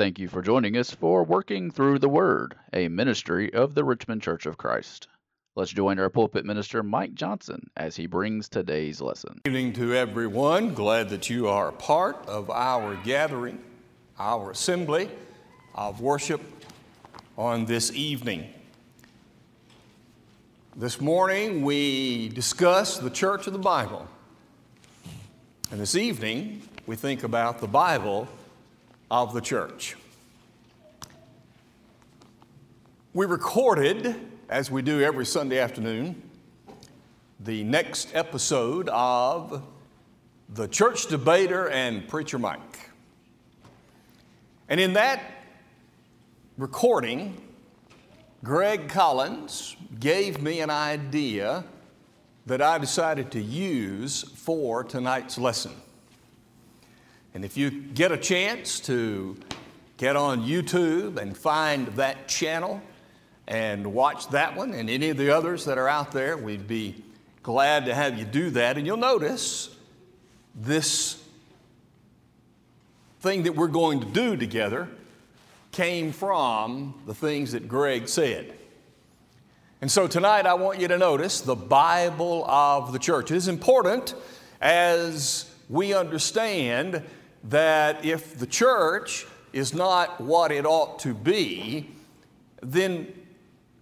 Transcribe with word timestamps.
Thank 0.00 0.18
you 0.18 0.28
for 0.28 0.40
joining 0.40 0.78
us 0.78 0.90
for 0.90 1.22
Working 1.22 1.70
Through 1.70 1.98
the 1.98 2.08
Word, 2.08 2.54
a 2.72 2.88
ministry 2.88 3.52
of 3.52 3.74
the 3.74 3.84
Richmond 3.84 4.22
Church 4.22 4.46
of 4.46 4.56
Christ. 4.56 5.08
Let's 5.56 5.72
join 5.72 5.98
our 5.98 6.08
pulpit 6.08 6.46
minister, 6.46 6.82
Mike 6.82 7.12
Johnson, 7.12 7.68
as 7.76 7.96
he 7.96 8.06
brings 8.06 8.48
today's 8.48 9.02
lesson. 9.02 9.42
Good 9.44 9.50
evening 9.50 9.74
to 9.74 9.94
everyone. 9.94 10.72
Glad 10.72 11.10
that 11.10 11.28
you 11.28 11.48
are 11.48 11.68
a 11.68 11.72
part 11.72 12.16
of 12.26 12.48
our 12.48 12.96
gathering, 13.04 13.62
our 14.18 14.52
assembly 14.52 15.10
of 15.74 16.00
worship 16.00 16.40
on 17.36 17.66
this 17.66 17.92
evening. 17.92 18.46
This 20.76 20.98
morning 20.98 21.60
we 21.60 22.30
discuss 22.30 22.96
the 22.96 23.10
church 23.10 23.46
of 23.46 23.52
the 23.52 23.58
Bible. 23.58 24.08
And 25.70 25.78
this 25.78 25.94
evening 25.94 26.62
we 26.86 26.96
think 26.96 27.22
about 27.22 27.60
the 27.60 27.68
Bible 27.68 28.28
of 29.10 29.34
the 29.34 29.40
church. 29.40 29.96
We 33.12 33.26
recorded, 33.26 34.14
as 34.48 34.70
we 34.70 34.82
do 34.82 35.00
every 35.00 35.26
Sunday 35.26 35.58
afternoon, 35.58 36.22
the 37.40 37.64
next 37.64 38.14
episode 38.14 38.88
of 38.90 39.62
The 40.50 40.68
Church 40.68 41.06
Debater 41.06 41.68
and 41.70 42.06
Preacher 42.06 42.38
Mike. 42.38 42.90
And 44.68 44.78
in 44.78 44.92
that 44.92 45.20
recording, 46.56 47.40
Greg 48.44 48.88
Collins 48.88 49.74
gave 49.98 50.40
me 50.40 50.60
an 50.60 50.70
idea 50.70 51.64
that 52.46 52.62
I 52.62 52.78
decided 52.78 53.32
to 53.32 53.40
use 53.40 54.22
for 54.22 54.84
tonight's 54.84 55.36
lesson. 55.36 55.72
And 57.34 57.44
if 57.44 57.56
you 57.56 57.70
get 57.70 58.10
a 58.12 58.16
chance 58.16 58.80
to 58.80 59.36
get 59.96 60.16
on 60.16 60.42
YouTube 60.42 61.16
and 61.16 61.36
find 61.36 61.86
that 61.88 62.26
channel 62.26 62.82
and 63.46 63.92
watch 63.92 64.28
that 64.30 64.56
one 64.56 64.72
and 64.74 64.90
any 64.90 65.10
of 65.10 65.16
the 65.16 65.30
others 65.30 65.64
that 65.66 65.78
are 65.78 65.88
out 65.88 66.12
there, 66.12 66.36
we'd 66.36 66.66
be 66.66 67.04
glad 67.42 67.86
to 67.86 67.94
have 67.94 68.18
you 68.18 68.24
do 68.24 68.50
that. 68.50 68.76
And 68.76 68.86
you'll 68.86 68.96
notice 68.96 69.74
this 70.54 71.22
thing 73.20 73.44
that 73.44 73.54
we're 73.54 73.68
going 73.68 74.00
to 74.00 74.06
do 74.06 74.36
together 74.36 74.88
came 75.72 76.12
from 76.12 77.00
the 77.06 77.14
things 77.14 77.52
that 77.52 77.68
Greg 77.68 78.08
said. 78.08 78.54
And 79.80 79.90
so 79.90 80.06
tonight 80.06 80.46
I 80.46 80.54
want 80.54 80.80
you 80.80 80.88
to 80.88 80.98
notice 80.98 81.40
the 81.40 81.54
Bible 81.54 82.44
of 82.46 82.92
the 82.92 82.98
church. 82.98 83.30
It 83.30 83.36
is 83.36 83.48
important 83.48 84.14
as 84.60 85.50
we 85.68 85.94
understand 85.94 87.02
that 87.44 88.04
if 88.04 88.38
the 88.38 88.46
church 88.46 89.26
is 89.52 89.74
not 89.74 90.20
what 90.20 90.52
it 90.52 90.66
ought 90.66 90.98
to 91.00 91.14
be, 91.14 91.90
then 92.62 93.12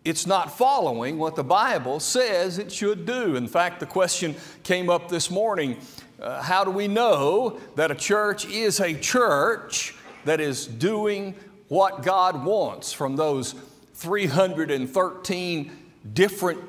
it's 0.04 0.26
not 0.26 0.56
following 0.56 1.18
what 1.18 1.36
the 1.36 1.44
Bible 1.44 2.00
says 2.00 2.58
it 2.58 2.72
should 2.72 3.04
do. 3.04 3.36
In 3.36 3.46
fact, 3.46 3.80
the 3.80 3.86
question 3.86 4.34
came 4.62 4.88
up 4.88 5.08
this 5.08 5.30
morning 5.30 5.76
uh, 6.20 6.42
how 6.42 6.64
do 6.64 6.70
we 6.70 6.88
know 6.88 7.60
that 7.76 7.92
a 7.92 7.94
church 7.94 8.44
is 8.46 8.80
a 8.80 8.92
church 8.94 9.94
that 10.24 10.40
is 10.40 10.66
doing 10.66 11.34
what 11.68 12.02
God 12.02 12.44
wants 12.44 12.92
from 12.92 13.14
those 13.14 13.54
313 13.94 15.70
different 16.12 16.60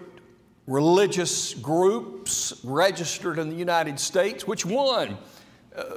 religious 0.68 1.56
groups 1.56 2.62
registered 2.64 3.40
in 3.40 3.50
the 3.50 3.56
United 3.56 4.00
States? 4.00 4.46
Which 4.46 4.68
one? 4.68 5.18
Uh, 5.76 5.96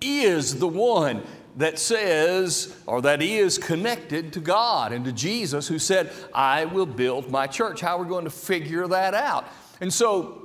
is 0.00 0.58
the 0.58 0.68
one 0.68 1.22
that 1.56 1.78
says, 1.78 2.76
or 2.86 3.02
that 3.02 3.22
is 3.22 3.58
connected 3.58 4.32
to 4.32 4.40
God 4.40 4.92
and 4.92 5.04
to 5.04 5.12
Jesus, 5.12 5.68
who 5.68 5.78
said, 5.78 6.12
I 6.34 6.64
will 6.64 6.86
build 6.86 7.30
my 7.30 7.46
church. 7.46 7.80
How 7.80 7.98
are 7.98 8.02
we 8.02 8.08
going 8.08 8.24
to 8.24 8.30
figure 8.30 8.86
that 8.88 9.14
out? 9.14 9.46
And 9.80 9.92
so, 9.92 10.36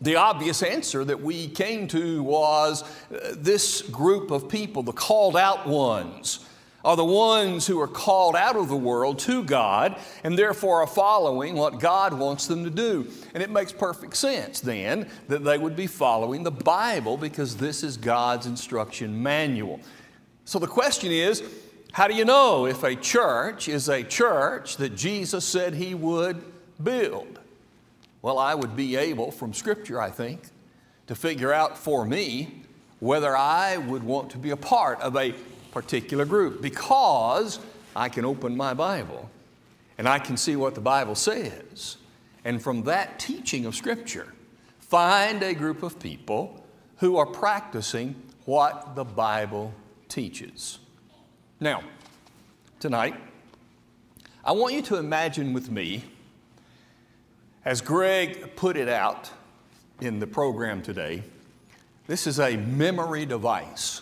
the 0.00 0.16
obvious 0.16 0.62
answer 0.62 1.04
that 1.04 1.20
we 1.20 1.48
came 1.48 1.88
to 1.88 2.22
was 2.22 2.82
uh, 2.82 3.34
this 3.36 3.82
group 3.82 4.30
of 4.30 4.48
people, 4.48 4.84
the 4.84 4.92
called 4.92 5.36
out 5.36 5.66
ones, 5.66 6.47
are 6.84 6.96
the 6.96 7.04
ones 7.04 7.66
who 7.66 7.80
are 7.80 7.88
called 7.88 8.36
out 8.36 8.56
of 8.56 8.68
the 8.68 8.76
world 8.76 9.18
to 9.18 9.42
God 9.42 9.98
and 10.22 10.38
therefore 10.38 10.82
are 10.82 10.86
following 10.86 11.56
what 11.56 11.80
God 11.80 12.14
wants 12.14 12.46
them 12.46 12.62
to 12.64 12.70
do. 12.70 13.08
And 13.34 13.42
it 13.42 13.50
makes 13.50 13.72
perfect 13.72 14.16
sense 14.16 14.60
then 14.60 15.08
that 15.26 15.44
they 15.44 15.58
would 15.58 15.74
be 15.74 15.88
following 15.88 16.44
the 16.44 16.52
Bible 16.52 17.16
because 17.16 17.56
this 17.56 17.82
is 17.82 17.96
God's 17.96 18.46
instruction 18.46 19.20
manual. 19.22 19.80
So 20.44 20.58
the 20.58 20.68
question 20.68 21.10
is 21.10 21.42
how 21.92 22.06
do 22.06 22.14
you 22.14 22.24
know 22.24 22.66
if 22.66 22.84
a 22.84 22.94
church 22.94 23.68
is 23.68 23.88
a 23.88 24.04
church 24.04 24.76
that 24.76 24.94
Jesus 24.94 25.44
said 25.44 25.74
he 25.74 25.94
would 25.94 26.42
build? 26.82 27.40
Well, 28.22 28.38
I 28.38 28.54
would 28.54 28.76
be 28.76 28.96
able 28.96 29.30
from 29.30 29.52
Scripture, 29.52 30.00
I 30.00 30.10
think, 30.10 30.42
to 31.06 31.14
figure 31.14 31.52
out 31.52 31.76
for 31.76 32.04
me 32.04 32.62
whether 33.00 33.36
I 33.36 33.78
would 33.78 34.02
want 34.02 34.30
to 34.30 34.38
be 34.38 34.50
a 34.50 34.56
part 34.56 35.00
of 35.00 35.16
a 35.16 35.34
particular 35.78 36.24
group 36.24 36.60
because 36.60 37.60
I 37.94 38.08
can 38.08 38.24
open 38.24 38.56
my 38.56 38.74
Bible 38.74 39.30
and 39.96 40.08
I 40.08 40.18
can 40.18 40.36
see 40.36 40.56
what 40.56 40.74
the 40.74 40.80
Bible 40.80 41.14
says. 41.14 41.98
And 42.44 42.60
from 42.60 42.82
that 42.82 43.20
teaching 43.20 43.64
of 43.64 43.76
Scripture, 43.76 44.34
find 44.80 45.40
a 45.40 45.54
group 45.54 45.84
of 45.84 46.00
people 46.00 46.64
who 46.96 47.16
are 47.16 47.26
practicing 47.26 48.16
what 48.44 48.96
the 48.96 49.04
Bible 49.04 49.72
teaches. 50.08 50.80
Now, 51.60 51.84
tonight, 52.80 53.14
I 54.44 54.50
want 54.50 54.74
you 54.74 54.82
to 54.82 54.96
imagine 54.96 55.52
with 55.52 55.70
me, 55.70 56.02
as 57.64 57.80
Greg 57.80 58.56
put 58.56 58.76
it 58.76 58.88
out 58.88 59.30
in 60.00 60.18
the 60.18 60.26
program 60.26 60.82
today, 60.82 61.22
this 62.08 62.26
is 62.26 62.40
a 62.40 62.56
memory 62.56 63.24
device. 63.26 64.00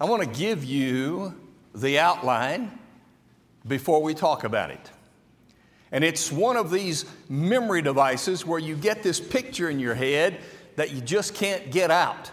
I 0.00 0.04
want 0.06 0.22
to 0.22 0.28
give 0.28 0.64
you 0.64 1.34
the 1.74 1.98
outline 1.98 2.78
before 3.68 4.02
we 4.02 4.14
talk 4.14 4.44
about 4.44 4.70
it. 4.70 4.90
And 5.92 6.02
it's 6.02 6.32
one 6.32 6.56
of 6.56 6.70
these 6.70 7.04
memory 7.28 7.82
devices 7.82 8.46
where 8.46 8.58
you 8.58 8.76
get 8.76 9.02
this 9.02 9.20
picture 9.20 9.68
in 9.68 9.78
your 9.78 9.94
head 9.94 10.38
that 10.76 10.92
you 10.92 11.02
just 11.02 11.34
can't 11.34 11.70
get 11.70 11.90
out. 11.90 12.30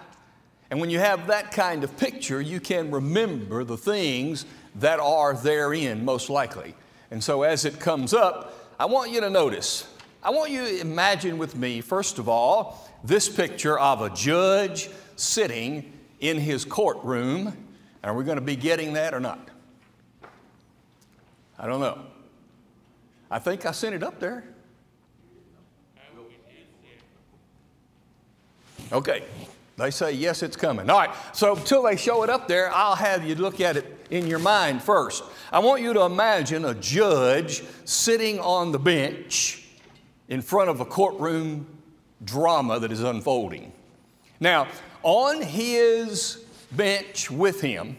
And 0.69 0.79
when 0.79 0.89
you 0.89 0.99
have 0.99 1.27
that 1.27 1.51
kind 1.51 1.83
of 1.83 1.97
picture, 1.97 2.39
you 2.39 2.61
can 2.61 2.89
remember 2.89 3.65
the 3.65 3.77
things 3.77 4.45
that 4.75 5.01
are 5.01 5.33
therein, 5.33 6.05
most 6.05 6.29
likely. 6.29 6.73
And 7.11 7.21
so 7.21 7.43
as 7.43 7.65
it 7.65 7.81
comes 7.81 8.13
up, 8.13 8.71
I 8.79 8.85
want 8.85 9.11
you 9.11 9.19
to 9.19 9.29
notice, 9.29 9.93
I 10.23 10.29
want 10.29 10.51
you 10.51 10.63
to 10.63 10.79
imagine 10.79 11.37
with 11.37 11.53
me, 11.57 11.81
first 11.81 12.17
of 12.17 12.29
all, 12.29 12.89
this 13.03 13.27
picture 13.27 13.77
of 13.77 14.01
a 14.01 14.09
judge 14.09 14.89
sitting 15.17 15.96
in 16.19 16.37
his 16.37 16.65
courtroom. 16.65 17.55
Are 18.03 18.13
we 18.13 18.23
going 18.23 18.37
to 18.37 18.43
be 18.43 18.55
getting 18.55 18.93
that 18.93 19.13
or 19.13 19.19
not? 19.19 19.49
I 21.59 21.67
don't 21.67 21.79
know. 21.79 21.99
I 23.29 23.39
think 23.39 23.65
I 23.65 23.71
sent 23.71 23.95
it 23.95 24.03
up 24.03 24.19
there. 24.19 24.43
Okay. 28.91 29.23
They 29.77 29.91
say, 29.91 30.11
yes, 30.13 30.41
it's 30.41 30.57
coming. 30.57 30.89
All 30.89 30.97
right, 30.97 31.15
so 31.33 31.55
until 31.55 31.83
they 31.83 31.97
show 31.97 32.23
it 32.23 32.31
up 32.31 32.47
there, 32.47 32.73
I'll 32.73 32.95
have 32.95 33.23
you 33.23 33.35
look 33.35 33.61
at 33.61 33.77
it 33.77 34.07
in 34.09 34.25
your 34.25 34.39
mind 34.39 34.81
first. 34.81 35.23
I 35.51 35.59
want 35.59 35.83
you 35.83 35.93
to 35.93 36.01
imagine 36.01 36.65
a 36.65 36.73
judge 36.73 37.63
sitting 37.85 38.39
on 38.39 38.71
the 38.71 38.79
bench 38.79 39.67
in 40.29 40.41
front 40.41 40.71
of 40.71 40.79
a 40.79 40.85
courtroom 40.85 41.67
drama 42.23 42.79
that 42.79 42.91
is 42.91 43.03
unfolding. 43.03 43.71
Now, 44.39 44.67
on 45.03 45.41
his 45.41 46.43
bench 46.71 47.31
with 47.31 47.61
him, 47.61 47.97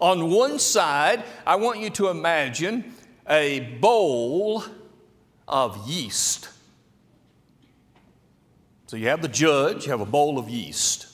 on 0.00 0.30
one 0.30 0.58
side, 0.58 1.24
I 1.46 1.56
want 1.56 1.80
you 1.80 1.90
to 1.90 2.08
imagine 2.08 2.94
a 3.28 3.60
bowl 3.80 4.64
of 5.46 5.88
yeast. 5.88 6.48
So 8.86 8.96
you 8.96 9.08
have 9.08 9.22
the 9.22 9.28
judge, 9.28 9.86
you 9.86 9.90
have 9.90 10.00
a 10.00 10.06
bowl 10.06 10.38
of 10.38 10.48
yeast. 10.48 11.06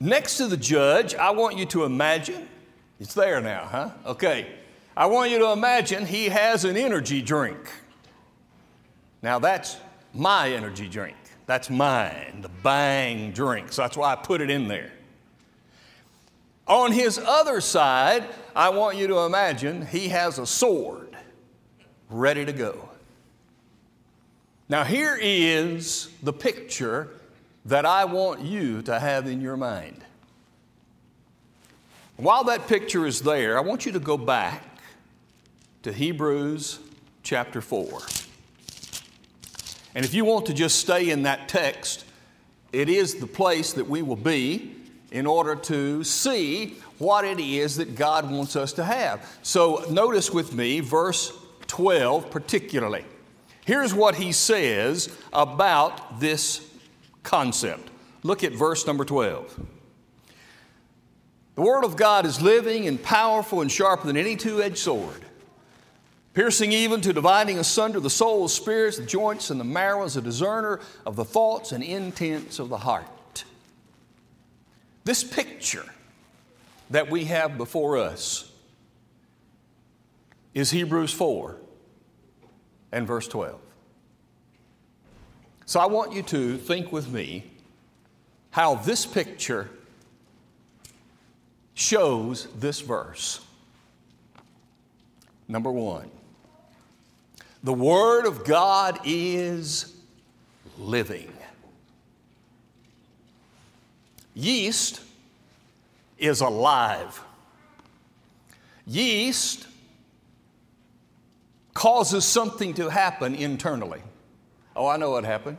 Next 0.00 0.38
to 0.38 0.46
the 0.46 0.56
judge, 0.56 1.14
I 1.14 1.30
want 1.30 1.56
you 1.56 1.66
to 1.66 1.84
imagine, 1.84 2.48
it's 2.98 3.14
there 3.14 3.40
now, 3.40 3.66
huh? 3.70 3.90
Okay. 4.06 4.46
I 4.96 5.06
want 5.06 5.30
you 5.30 5.38
to 5.38 5.50
imagine 5.50 6.06
he 6.06 6.26
has 6.26 6.64
an 6.64 6.76
energy 6.76 7.20
drink. 7.20 7.58
Now 9.22 9.38
that's 9.38 9.76
my 10.12 10.50
energy 10.50 10.88
drink. 10.88 11.16
That's 11.46 11.68
mine, 11.68 12.40
the 12.40 12.48
bang 12.48 13.32
drink. 13.32 13.72
So 13.72 13.82
that's 13.82 13.96
why 13.96 14.12
I 14.12 14.16
put 14.16 14.40
it 14.40 14.50
in 14.50 14.68
there. 14.68 14.92
On 16.66 16.92
his 16.92 17.18
other 17.18 17.60
side, 17.60 18.24
I 18.56 18.70
want 18.70 18.96
you 18.96 19.06
to 19.08 19.18
imagine 19.18 19.84
he 19.86 20.08
has 20.08 20.38
a 20.38 20.46
sword 20.46 21.14
ready 22.08 22.44
to 22.46 22.52
go. 22.52 22.88
Now, 24.68 24.84
here 24.84 25.18
is 25.20 26.08
the 26.22 26.32
picture 26.32 27.10
that 27.66 27.84
I 27.84 28.06
want 28.06 28.40
you 28.40 28.80
to 28.82 28.98
have 28.98 29.26
in 29.26 29.42
your 29.42 29.58
mind. 29.58 30.02
While 32.16 32.44
that 32.44 32.66
picture 32.66 33.06
is 33.06 33.20
there, 33.20 33.58
I 33.58 33.60
want 33.60 33.84
you 33.84 33.92
to 33.92 34.00
go 34.00 34.16
back 34.16 34.62
to 35.82 35.92
Hebrews 35.92 36.78
chapter 37.22 37.60
4. 37.60 38.00
And 39.94 40.04
if 40.04 40.14
you 40.14 40.24
want 40.24 40.46
to 40.46 40.54
just 40.54 40.78
stay 40.78 41.10
in 41.10 41.22
that 41.22 41.48
text, 41.48 42.04
it 42.72 42.88
is 42.88 43.14
the 43.16 43.26
place 43.26 43.72
that 43.74 43.88
we 43.88 44.02
will 44.02 44.16
be 44.16 44.74
in 45.12 45.26
order 45.26 45.54
to 45.54 46.02
see 46.02 46.76
what 46.98 47.24
it 47.24 47.38
is 47.38 47.76
that 47.76 47.94
God 47.94 48.30
wants 48.30 48.56
us 48.56 48.72
to 48.74 48.84
have. 48.84 49.38
So 49.42 49.84
notice 49.88 50.30
with 50.30 50.52
me 50.52 50.80
verse 50.80 51.32
12 51.68 52.30
particularly. 52.30 53.04
Here's 53.64 53.94
what 53.94 54.16
he 54.16 54.32
says 54.32 55.08
about 55.32 56.20
this 56.20 56.68
concept. 57.22 57.90
Look 58.22 58.44
at 58.44 58.52
verse 58.52 58.86
number 58.86 59.04
12. 59.04 59.60
The 61.54 61.62
Word 61.62 61.84
of 61.84 61.96
God 61.96 62.26
is 62.26 62.42
living 62.42 62.88
and 62.88 63.00
powerful 63.00 63.60
and 63.60 63.70
sharper 63.70 64.06
than 64.06 64.16
any 64.16 64.34
two 64.34 64.60
edged 64.60 64.78
sword, 64.78 65.24
piercing 66.34 66.72
even 66.72 67.00
to 67.00 67.12
dividing 67.12 67.58
asunder 67.58 68.00
the 68.00 68.10
soul, 68.10 68.48
spirits, 68.48 68.98
the 68.98 69.06
joints, 69.06 69.50
and 69.50 69.58
the 69.58 69.64
marrow, 69.64 70.04
as 70.04 70.16
a 70.16 70.20
discerner 70.20 70.80
of 71.06 71.16
the 71.16 71.24
thoughts 71.24 71.72
and 71.72 71.82
intents 71.82 72.58
of 72.58 72.68
the 72.68 72.78
heart. 72.78 73.44
This 75.04 75.22
picture 75.22 75.86
that 76.90 77.10
we 77.10 77.24
have 77.26 77.56
before 77.56 77.96
us 77.96 78.50
is 80.54 80.70
Hebrews 80.70 81.12
4 81.12 81.56
and 82.92 83.06
verse 83.06 83.28
12. 83.28 83.60
So 85.66 85.80
I 85.80 85.86
want 85.86 86.12
you 86.12 86.22
to 86.24 86.56
think 86.58 86.92
with 86.92 87.10
me 87.10 87.50
how 88.50 88.76
this 88.76 89.06
picture 89.06 89.70
shows 91.74 92.46
this 92.54 92.80
verse. 92.80 93.40
Number 95.48 95.72
one, 95.72 96.10
the 97.64 97.72
Word 97.72 98.26
of 98.26 98.44
God 98.44 99.00
is 99.04 99.92
living. 100.78 101.32
Yeast 104.34 105.00
is 106.18 106.40
alive. 106.40 107.20
Yeast 108.86 109.66
causes 111.72 112.24
something 112.24 112.74
to 112.74 112.90
happen 112.90 113.34
internally. 113.34 114.02
Oh, 114.76 114.86
I 114.86 114.96
know 114.98 115.10
what 115.10 115.24
happened. 115.24 115.56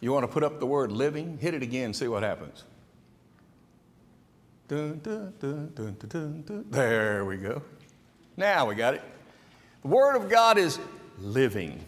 You 0.00 0.12
want 0.12 0.24
to 0.24 0.28
put 0.28 0.42
up 0.42 0.60
the 0.60 0.66
word 0.66 0.92
living? 0.92 1.38
Hit 1.38 1.54
it 1.54 1.62
again, 1.62 1.92
see 1.92 2.08
what 2.08 2.22
happens. 2.22 2.64
Dun, 4.68 5.00
dun, 5.02 5.32
dun, 5.40 6.64
there 6.70 7.24
we 7.24 7.36
go. 7.36 7.62
Now 8.36 8.66
we 8.66 8.74
got 8.74 8.94
it. 8.94 9.02
Word 9.88 10.16
of 10.16 10.28
God 10.28 10.58
is 10.58 10.78
living. 11.18 11.82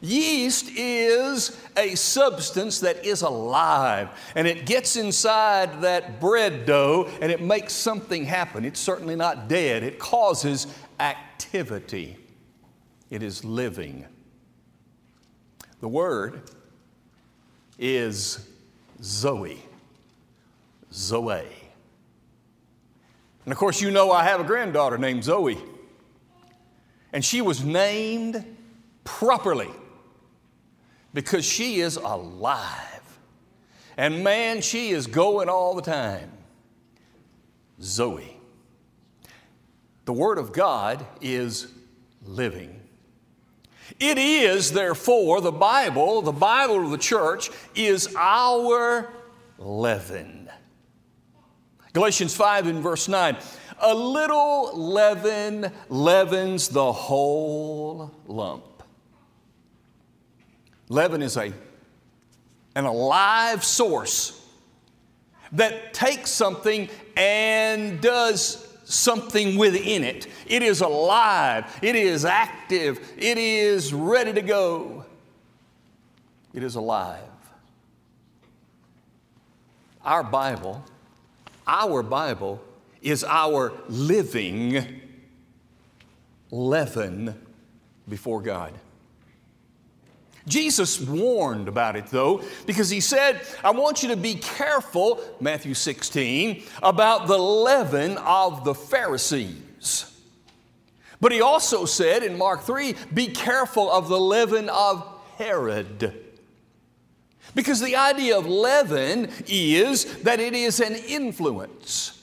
Yeast 0.00 0.70
is 0.70 1.60
a 1.76 1.94
substance 1.94 2.80
that 2.80 3.04
is 3.04 3.20
alive 3.20 4.08
and 4.34 4.46
it 4.46 4.64
gets 4.64 4.96
inside 4.96 5.82
that 5.82 6.18
bread 6.20 6.64
dough 6.64 7.10
and 7.20 7.30
it 7.30 7.42
makes 7.42 7.74
something 7.74 8.24
happen. 8.24 8.64
It's 8.64 8.80
certainly 8.80 9.16
not 9.16 9.48
dead, 9.48 9.82
it 9.82 9.98
causes 9.98 10.66
activity. 10.98 12.16
It 13.10 13.22
is 13.22 13.44
living. 13.44 14.06
The 15.80 15.88
word 15.88 16.42
is 17.78 18.48
Zoe. 19.02 19.62
Zoe. 20.92 21.44
And 23.44 23.52
of 23.52 23.58
course, 23.58 23.82
you 23.82 23.90
know 23.90 24.10
I 24.10 24.24
have 24.24 24.40
a 24.40 24.44
granddaughter 24.44 24.96
named 24.96 25.24
Zoe. 25.24 25.58
And 27.12 27.24
she 27.24 27.40
was 27.40 27.64
named 27.64 28.44
properly 29.04 29.70
because 31.12 31.44
she 31.44 31.80
is 31.80 31.96
alive. 31.96 33.18
And 33.96 34.22
man, 34.24 34.60
she 34.62 34.90
is 34.90 35.06
going 35.06 35.48
all 35.48 35.74
the 35.74 35.82
time. 35.82 36.30
Zoe. 37.82 38.36
The 40.04 40.12
Word 40.12 40.38
of 40.38 40.52
God 40.52 41.04
is 41.20 41.72
living. 42.24 42.80
It 43.98 44.18
is, 44.18 44.72
therefore, 44.72 45.40
the 45.40 45.52
Bible, 45.52 46.22
the 46.22 46.32
Bible 46.32 46.84
of 46.84 46.90
the 46.90 46.98
church, 46.98 47.50
is 47.74 48.14
our 48.16 49.12
leaven. 49.58 50.48
Galatians 51.92 52.34
5 52.34 52.68
and 52.68 52.82
verse 52.82 53.08
9. 53.08 53.36
A 53.80 53.94
little 53.94 54.76
leaven 54.76 55.72
leavens 55.88 56.68
the 56.68 56.92
whole 56.92 58.12
lump. 58.26 58.64
Leaven 60.88 61.22
is 61.22 61.36
a, 61.36 61.52
an 62.74 62.84
alive 62.84 63.64
source 63.64 64.44
that 65.52 65.94
takes 65.94 66.30
something 66.30 66.88
and 67.16 68.00
does 68.00 68.66
something 68.84 69.56
within 69.56 70.04
it. 70.04 70.26
It 70.46 70.62
is 70.62 70.80
alive, 70.80 71.78
it 71.80 71.94
is 71.94 72.24
active, 72.24 73.00
it 73.16 73.38
is 73.38 73.94
ready 73.94 74.32
to 74.32 74.42
go. 74.42 75.04
It 76.52 76.62
is 76.62 76.74
alive. 76.74 77.22
Our 80.04 80.24
Bible, 80.24 80.84
our 81.66 82.02
Bible 82.02 82.60
is 83.02 83.24
our 83.24 83.72
living 83.88 85.00
leaven 86.50 87.40
before 88.08 88.42
God. 88.42 88.72
Jesus 90.46 91.00
warned 91.00 91.68
about 91.68 91.96
it 91.96 92.06
though, 92.08 92.42
because 92.66 92.90
he 92.90 93.00
said, 93.00 93.40
I 93.62 93.70
want 93.70 94.02
you 94.02 94.08
to 94.08 94.16
be 94.16 94.34
careful, 94.34 95.20
Matthew 95.40 95.74
16, 95.74 96.62
about 96.82 97.28
the 97.28 97.38
leaven 97.38 98.16
of 98.18 98.64
the 98.64 98.74
Pharisees. 98.74 100.06
But 101.20 101.32
he 101.32 101.42
also 101.42 101.84
said 101.84 102.22
in 102.22 102.38
Mark 102.38 102.62
3, 102.62 102.94
be 103.12 103.28
careful 103.28 103.90
of 103.90 104.08
the 104.08 104.18
leaven 104.18 104.70
of 104.70 105.06
Herod. 105.36 106.14
Because 107.54 107.80
the 107.80 107.96
idea 107.96 108.38
of 108.38 108.46
leaven 108.46 109.30
is 109.46 110.22
that 110.22 110.40
it 110.40 110.54
is 110.54 110.80
an 110.80 110.94
influence. 110.94 112.19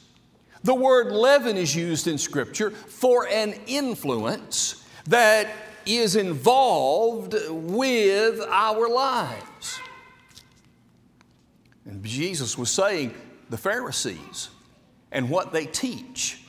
The 0.68 0.75
word 0.75 1.14
leaven 1.14 1.56
is 1.56 1.74
used 1.74 2.08
in 2.08 2.18
Scripture 2.18 2.72
for 2.72 3.25
an 3.30 3.53
influence 3.68 4.84
that 5.06 5.48
is 5.86 6.18
involved 6.18 7.34
with 7.50 8.41
our 8.41 8.89
lives. 8.89 9.80
And 11.86 12.03
Jesus 12.03 12.58
was 12.58 12.70
saying 12.70 13.13
the 13.50 13.56
Pharisees 13.56 14.50
and 15.10 15.30
what 15.30 15.53
they 15.53 15.68
teach 15.68 16.41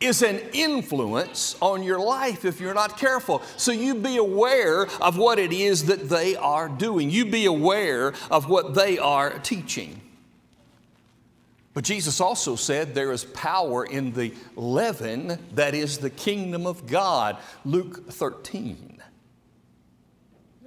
is 0.00 0.22
an 0.22 0.40
influence 0.52 1.54
on 1.60 1.84
your 1.84 2.00
life 2.00 2.44
if 2.44 2.60
you're 2.60 2.74
not 2.74 2.98
careful. 2.98 3.42
So 3.56 3.70
you 3.70 3.94
be 3.94 4.16
aware 4.16 4.88
of 5.00 5.16
what 5.16 5.38
it 5.38 5.52
is 5.52 5.84
that 5.84 6.08
they 6.08 6.34
are 6.34 6.68
doing. 6.68 7.10
You 7.10 7.26
be 7.26 7.44
aware 7.44 8.12
of 8.28 8.48
what 8.48 8.74
they 8.74 8.98
are 8.98 9.38
teaching. 9.38 10.00
But 11.72 11.84
Jesus 11.84 12.20
also 12.20 12.56
said 12.56 12.94
there 12.94 13.12
is 13.12 13.24
power 13.24 13.84
in 13.84 14.12
the 14.12 14.34
leaven 14.56 15.38
that 15.54 15.74
is 15.74 15.98
the 15.98 16.10
kingdom 16.10 16.66
of 16.66 16.86
God. 16.86 17.38
Luke 17.64 18.10
13. 18.10 19.00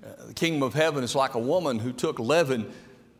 Uh, 0.01 0.27
the 0.27 0.33
kingdom 0.33 0.63
of 0.63 0.73
heaven 0.73 1.03
is 1.03 1.15
like 1.15 1.33
a 1.33 1.39
woman 1.39 1.79
who 1.79 1.91
took 1.91 2.19
leaven 2.19 2.71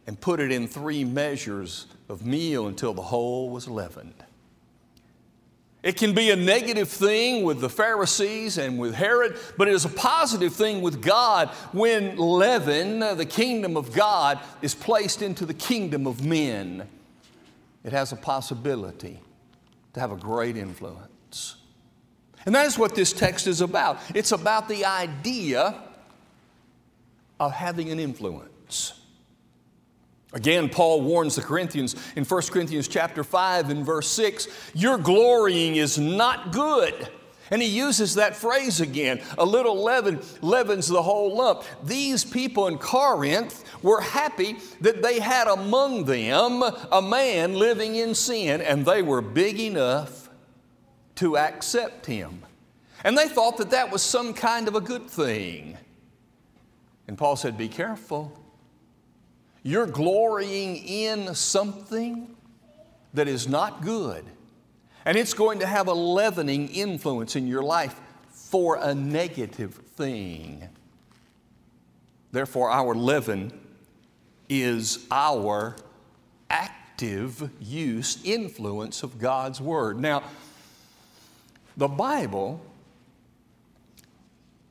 and 0.08 0.20
put 0.20 0.40
it 0.40 0.52
in 0.52 0.68
three 0.68 1.04
measures 1.04 1.88
of 2.08 2.26
meal 2.26 2.68
until 2.68 2.94
the 2.94 3.02
whole 3.02 3.50
was 3.50 3.68
leavened. 3.68 4.24
It 5.82 5.98
can 5.98 6.14
be 6.14 6.32
a 6.32 6.36
negative 6.38 6.88
thing 6.88 7.44
with 7.44 7.60
the 7.60 7.70
Pharisees 7.70 8.58
and 8.58 8.80
with 8.80 8.96
Herod, 8.96 9.38
but 9.58 9.68
it 9.68 9.74
is 9.74 9.84
a 9.84 9.90
positive 9.90 10.54
thing 10.54 10.82
with 10.82 11.02
God 11.02 11.50
when 11.74 12.16
leaven, 12.16 13.00
the 13.00 13.26
kingdom 13.26 13.76
of 13.76 13.92
God, 13.92 14.40
is 14.62 14.74
placed 14.74 15.22
into 15.22 15.46
the 15.46 15.54
kingdom 15.54 16.08
of 16.08 16.24
men 16.24 16.88
it 17.84 17.92
has 17.92 18.12
a 18.12 18.16
possibility 18.16 19.20
to 19.94 20.00
have 20.00 20.12
a 20.12 20.16
great 20.16 20.58
influence. 20.58 21.56
And 22.46 22.56
that 22.56 22.66
is 22.66 22.78
what 22.78 22.96
this 22.96 23.14
text 23.14 23.48
is 23.48 23.62
about. 23.62 24.00
It's 24.14 24.32
about 24.32 24.68
the 24.68 24.86
idea 24.86 25.82
of 27.40 27.52
having 27.52 27.90
an 27.92 28.00
influence. 28.00 29.00
Again, 30.34 30.68
Paul 30.68 31.02
warns 31.02 31.36
the 31.36 31.42
Corinthians 31.42 31.96
in 32.16 32.26
1 32.26 32.42
Corinthians 32.44 32.88
chapter 32.88 33.24
5 33.24 33.70
and 33.70 33.86
verse 33.86 34.08
6, 34.08 34.48
your 34.74 34.98
glorying 34.98 35.76
is 35.76 35.98
not 36.00 36.52
good. 36.52 37.10
And 37.52 37.62
he 37.62 37.68
uses 37.68 38.16
that 38.16 38.36
phrase 38.36 38.80
again 38.80 39.22
a 39.38 39.46
little 39.46 39.84
leaven 39.84 40.22
leavens 40.42 40.88
the 40.88 41.04
whole 41.04 41.36
lump. 41.36 41.64
These 41.84 42.24
people 42.24 42.68
in 42.68 42.78
Corinth 42.78 43.64
were 43.84 44.02
happy 44.02 44.58
that 44.82 45.04
they 45.04 45.20
had 45.20 45.48
among 45.48 46.06
them 46.06 46.64
a 46.92 47.02
man 47.02 47.54
living 47.54 47.96
in 47.96 48.16
sin, 48.16 48.62
and 48.62 48.86
they 48.86 49.02
were 49.02 49.22
big 49.22 49.60
enough 49.60 50.30
to 51.16 51.38
accept 51.38 52.06
him. 52.06 52.44
And 53.04 53.18
they 53.18 53.28
thought 53.28 53.58
that 53.58 53.72
that 53.72 53.92
was 53.92 54.02
some 54.02 54.34
kind 54.34 54.68
of 54.68 54.76
a 54.76 54.82
good 54.82 55.10
thing. 55.10 55.78
And 57.08 57.18
Paul 57.18 57.36
said, 57.36 57.58
Be 57.58 57.68
careful. 57.68 58.40
You're 59.62 59.88
glorying 59.88 60.78
in 60.78 61.36
something 61.36 62.36
that 63.14 63.28
is 63.28 63.48
not 63.48 63.82
good. 63.82 64.26
And 65.06 65.18
it's 65.18 65.34
going 65.34 65.60
to 65.60 65.66
have 65.66 65.88
a 65.88 65.94
leavening 65.94 66.70
influence 66.70 67.36
in 67.36 67.48
your 67.48 67.64
life 67.64 68.00
for 68.30 68.78
a 68.78 68.96
negative 68.96 69.74
thing. 69.74 70.68
Therefore, 72.32 72.70
our 72.72 72.96
leaven 72.96 73.52
is 74.50 75.06
our 75.12 75.76
active 76.50 77.50
use, 77.60 78.20
influence 78.24 79.04
of 79.04 79.20
God's 79.20 79.60
Word. 79.60 80.00
Now, 80.00 80.24
the 81.76 81.88
Bible 81.88 82.62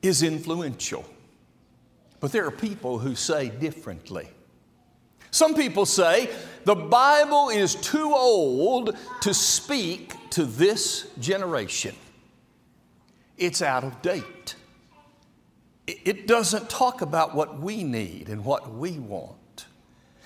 is 0.01 0.23
influential, 0.23 1.05
but 2.19 2.31
there 2.31 2.45
are 2.45 2.51
people 2.51 2.99
who 2.99 3.15
say 3.15 3.49
differently. 3.49 4.27
Some 5.33 5.55
people 5.55 5.87
say 5.87 6.29
the 6.63 6.75
Bible 6.75 7.49
is 7.49 7.73
too 7.73 8.13
old 8.13 8.95
to 9.21 9.33
speak 9.33 10.13
to 10.29 10.45
this 10.45 11.09
generation. 11.19 11.95
It's 13.39 13.63
out 13.63 13.83
of 13.83 13.99
date. 14.03 14.53
It 15.87 16.27
doesn't 16.27 16.69
talk 16.69 17.01
about 17.01 17.33
what 17.33 17.59
we 17.59 17.83
need 17.83 18.29
and 18.29 18.45
what 18.45 18.75
we 18.75 18.99
want. 18.99 19.65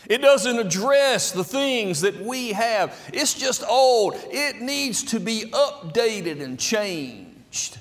It 0.07 0.21
doesn't 0.21 0.59
address 0.59 1.31
the 1.31 1.43
things 1.45 2.01
that 2.01 2.19
we 2.19 2.49
have. 2.49 2.93
It's 3.13 3.33
just 3.33 3.63
old. 3.63 4.13
It 4.29 4.61
needs 4.61 5.03
to 5.03 5.21
be 5.21 5.45
updated 5.51 6.43
and 6.43 6.59
changed. 6.59 7.77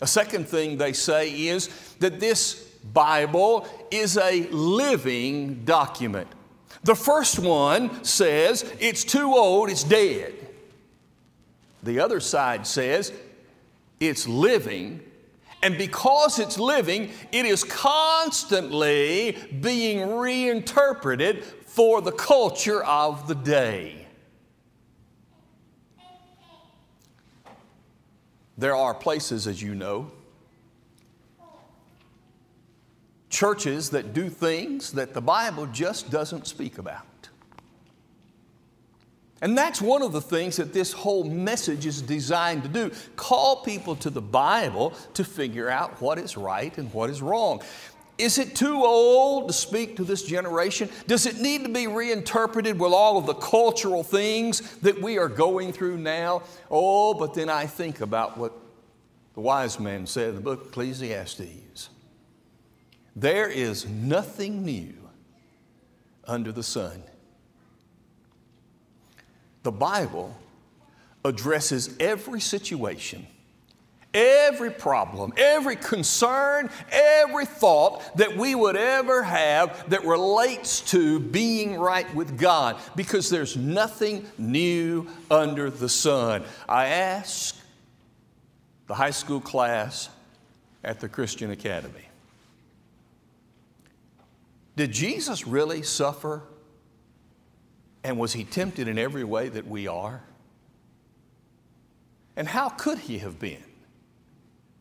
A 0.00 0.06
second 0.08 0.48
thing 0.48 0.78
they 0.78 0.94
say 0.94 1.30
is 1.30 1.68
that 2.00 2.18
this 2.18 2.71
Bible 2.84 3.66
is 3.90 4.16
a 4.16 4.42
living 4.48 5.64
document. 5.64 6.28
The 6.84 6.94
first 6.94 7.38
one 7.38 8.02
says 8.04 8.70
it's 8.80 9.04
too 9.04 9.34
old, 9.34 9.70
it's 9.70 9.84
dead. 9.84 10.34
The 11.82 12.00
other 12.00 12.20
side 12.20 12.66
says 12.66 13.12
it's 14.00 14.26
living, 14.26 15.00
and 15.62 15.78
because 15.78 16.38
it's 16.38 16.58
living, 16.58 17.10
it 17.30 17.44
is 17.44 17.62
constantly 17.62 19.38
being 19.60 20.16
reinterpreted 20.16 21.44
for 21.44 22.00
the 22.00 22.12
culture 22.12 22.84
of 22.84 23.28
the 23.28 23.34
day. 23.34 24.06
There 28.58 28.76
are 28.76 28.94
places, 28.94 29.46
as 29.46 29.62
you 29.62 29.74
know, 29.74 30.10
churches 33.42 33.90
that 33.90 34.12
do 34.12 34.28
things 34.28 34.92
that 34.92 35.14
the 35.14 35.20
Bible 35.20 35.66
just 35.66 36.12
doesn't 36.12 36.46
speak 36.46 36.78
about. 36.78 37.28
And 39.40 39.58
that's 39.58 39.82
one 39.82 40.00
of 40.00 40.12
the 40.12 40.20
things 40.20 40.58
that 40.58 40.72
this 40.72 40.92
whole 40.92 41.24
message 41.24 41.84
is 41.84 42.00
designed 42.02 42.62
to 42.62 42.68
do 42.68 42.92
call 43.16 43.64
people 43.64 43.96
to 43.96 44.10
the 44.10 44.22
Bible 44.22 44.90
to 45.14 45.24
figure 45.24 45.68
out 45.68 46.00
what 46.00 46.20
is 46.20 46.36
right 46.36 46.78
and 46.78 46.94
what 46.94 47.10
is 47.10 47.20
wrong. 47.20 47.60
Is 48.16 48.38
it 48.38 48.54
too 48.54 48.76
old 48.76 49.48
to 49.48 49.52
speak 49.52 49.96
to 49.96 50.04
this 50.04 50.22
generation? 50.22 50.88
Does 51.08 51.26
it 51.26 51.40
need 51.40 51.64
to 51.64 51.68
be 51.68 51.88
reinterpreted 51.88 52.78
with 52.78 52.92
all 52.92 53.18
of 53.18 53.26
the 53.26 53.34
cultural 53.34 54.04
things 54.04 54.76
that 54.82 55.02
we 55.02 55.18
are 55.18 55.28
going 55.28 55.72
through 55.72 55.96
now? 55.96 56.44
Oh, 56.70 57.12
but 57.12 57.34
then 57.34 57.48
I 57.48 57.66
think 57.66 58.02
about 58.02 58.38
what 58.38 58.52
the 59.34 59.40
wise 59.40 59.80
man 59.80 60.06
said 60.06 60.28
in 60.28 60.34
the 60.36 60.40
book 60.42 60.66
Ecclesiastes. 60.68 61.88
There 63.14 63.48
is 63.48 63.86
nothing 63.86 64.64
new 64.64 64.94
under 66.26 66.52
the 66.52 66.62
sun. 66.62 67.02
The 69.62 69.72
Bible 69.72 70.36
addresses 71.24 71.94
every 72.00 72.40
situation, 72.40 73.26
every 74.12 74.70
problem, 74.70 75.32
every 75.36 75.76
concern, 75.76 76.68
every 76.90 77.46
thought 77.46 78.16
that 78.16 78.36
we 78.36 78.54
would 78.54 78.76
ever 78.76 79.22
have 79.22 79.88
that 79.90 80.04
relates 80.04 80.80
to 80.92 81.20
being 81.20 81.78
right 81.78 82.12
with 82.14 82.38
God 82.38 82.76
because 82.96 83.30
there's 83.30 83.56
nothing 83.56 84.26
new 84.38 85.06
under 85.30 85.70
the 85.70 85.88
sun. 85.88 86.42
I 86.68 86.86
ask 86.86 87.56
the 88.88 88.94
high 88.94 89.10
school 89.10 89.40
class 89.40 90.08
at 90.82 90.98
the 90.98 91.08
Christian 91.08 91.52
Academy 91.52 92.08
did 94.76 94.92
Jesus 94.92 95.46
really 95.46 95.82
suffer? 95.82 96.42
And 98.04 98.18
was 98.18 98.32
he 98.32 98.44
tempted 98.44 98.88
in 98.88 98.98
every 98.98 99.24
way 99.24 99.48
that 99.48 99.66
we 99.66 99.86
are? 99.86 100.22
And 102.36 102.48
how 102.48 102.68
could 102.70 102.98
he 102.98 103.18
have 103.18 103.38
been? 103.38 103.62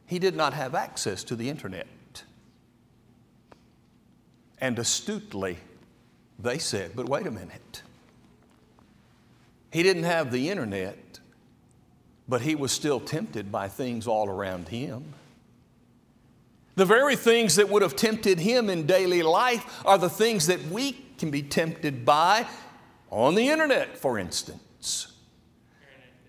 He 0.05 0.19
did 0.19 0.35
not 0.35 0.53
have 0.53 0.75
access 0.75 1.23
to 1.25 1.35
the 1.35 1.49
internet. 1.49 1.87
And 4.59 4.77
astutely, 4.79 5.57
they 6.39 6.57
said, 6.57 6.91
but 6.95 7.07
wait 7.07 7.27
a 7.27 7.31
minute. 7.31 7.81
He 9.71 9.83
didn't 9.83 10.03
have 10.03 10.31
the 10.31 10.49
internet, 10.49 11.19
but 12.27 12.41
he 12.41 12.55
was 12.55 12.71
still 12.71 12.99
tempted 12.99 13.51
by 13.51 13.67
things 13.67 14.07
all 14.07 14.29
around 14.29 14.67
him. 14.67 15.13
The 16.81 16.85
very 16.85 17.15
things 17.15 17.57
that 17.57 17.69
would 17.69 17.83
have 17.83 17.95
tempted 17.95 18.39
him 18.39 18.67
in 18.67 18.87
daily 18.87 19.21
life 19.21 19.83
are 19.85 19.99
the 19.99 20.09
things 20.09 20.47
that 20.47 20.59
we 20.71 20.93
can 21.19 21.29
be 21.29 21.43
tempted 21.43 22.03
by 22.03 22.47
on 23.11 23.35
the 23.35 23.49
internet, 23.49 23.99
for 23.99 24.17
instance. 24.17 25.13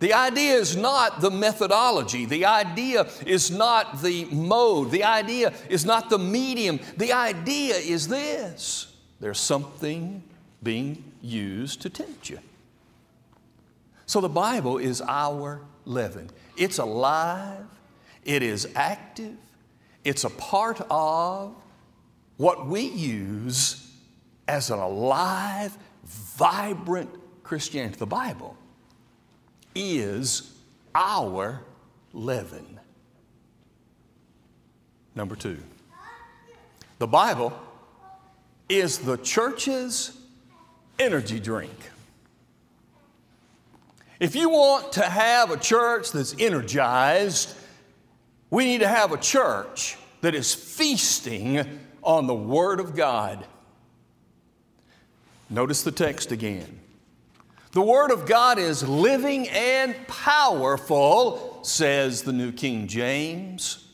The 0.00 0.12
idea 0.12 0.56
is 0.56 0.76
not 0.76 1.22
the 1.22 1.30
methodology. 1.30 2.26
The 2.26 2.44
idea 2.44 3.06
is 3.24 3.50
not 3.50 4.02
the 4.02 4.26
mode. 4.26 4.90
The 4.90 5.04
idea 5.04 5.54
is 5.70 5.86
not 5.86 6.10
the 6.10 6.18
medium. 6.18 6.80
The 6.98 7.14
idea 7.14 7.76
is 7.76 8.08
this 8.08 8.94
there's 9.20 9.40
something 9.40 10.22
being 10.62 11.02
used 11.22 11.80
to 11.80 11.88
tempt 11.88 12.28
you. 12.28 12.40
So 14.04 14.20
the 14.20 14.28
Bible 14.28 14.76
is 14.76 15.00
our 15.00 15.62
leaven. 15.86 16.28
It's 16.58 16.76
alive, 16.76 17.64
it 18.22 18.42
is 18.42 18.68
active, 18.74 19.38
it's 20.04 20.24
a 20.24 20.30
part 20.30 20.80
of 20.90 21.54
what 22.36 22.66
we 22.66 22.82
use 22.82 23.90
as 24.48 24.70
an 24.70 24.78
alive, 24.78 25.76
vibrant 26.04 27.10
Christianity. 27.44 27.96
The 27.96 28.06
Bible 28.06 28.56
is 29.74 30.52
our 30.94 31.60
leaven. 32.12 32.80
Number 35.14 35.36
two, 35.36 35.58
the 36.98 37.06
Bible 37.06 37.52
is 38.68 38.98
the 38.98 39.18
church's 39.18 40.16
energy 40.98 41.38
drink. 41.38 41.74
If 44.18 44.36
you 44.36 44.50
want 44.50 44.92
to 44.92 45.02
have 45.02 45.50
a 45.50 45.56
church 45.56 46.12
that's 46.12 46.34
energized, 46.38 47.54
we 48.52 48.66
need 48.66 48.80
to 48.80 48.88
have 48.88 49.12
a 49.12 49.16
church 49.16 49.96
that 50.20 50.34
is 50.34 50.54
feasting 50.54 51.80
on 52.02 52.26
the 52.26 52.34
Word 52.34 52.80
of 52.80 52.94
God. 52.94 53.46
Notice 55.48 55.82
the 55.82 55.90
text 55.90 56.32
again. 56.32 56.78
The 57.72 57.80
Word 57.80 58.10
of 58.10 58.26
God 58.26 58.58
is 58.58 58.86
living 58.86 59.48
and 59.48 59.96
powerful, 60.06 61.60
says 61.62 62.24
the 62.24 62.34
New 62.34 62.52
King 62.52 62.88
James. 62.88 63.88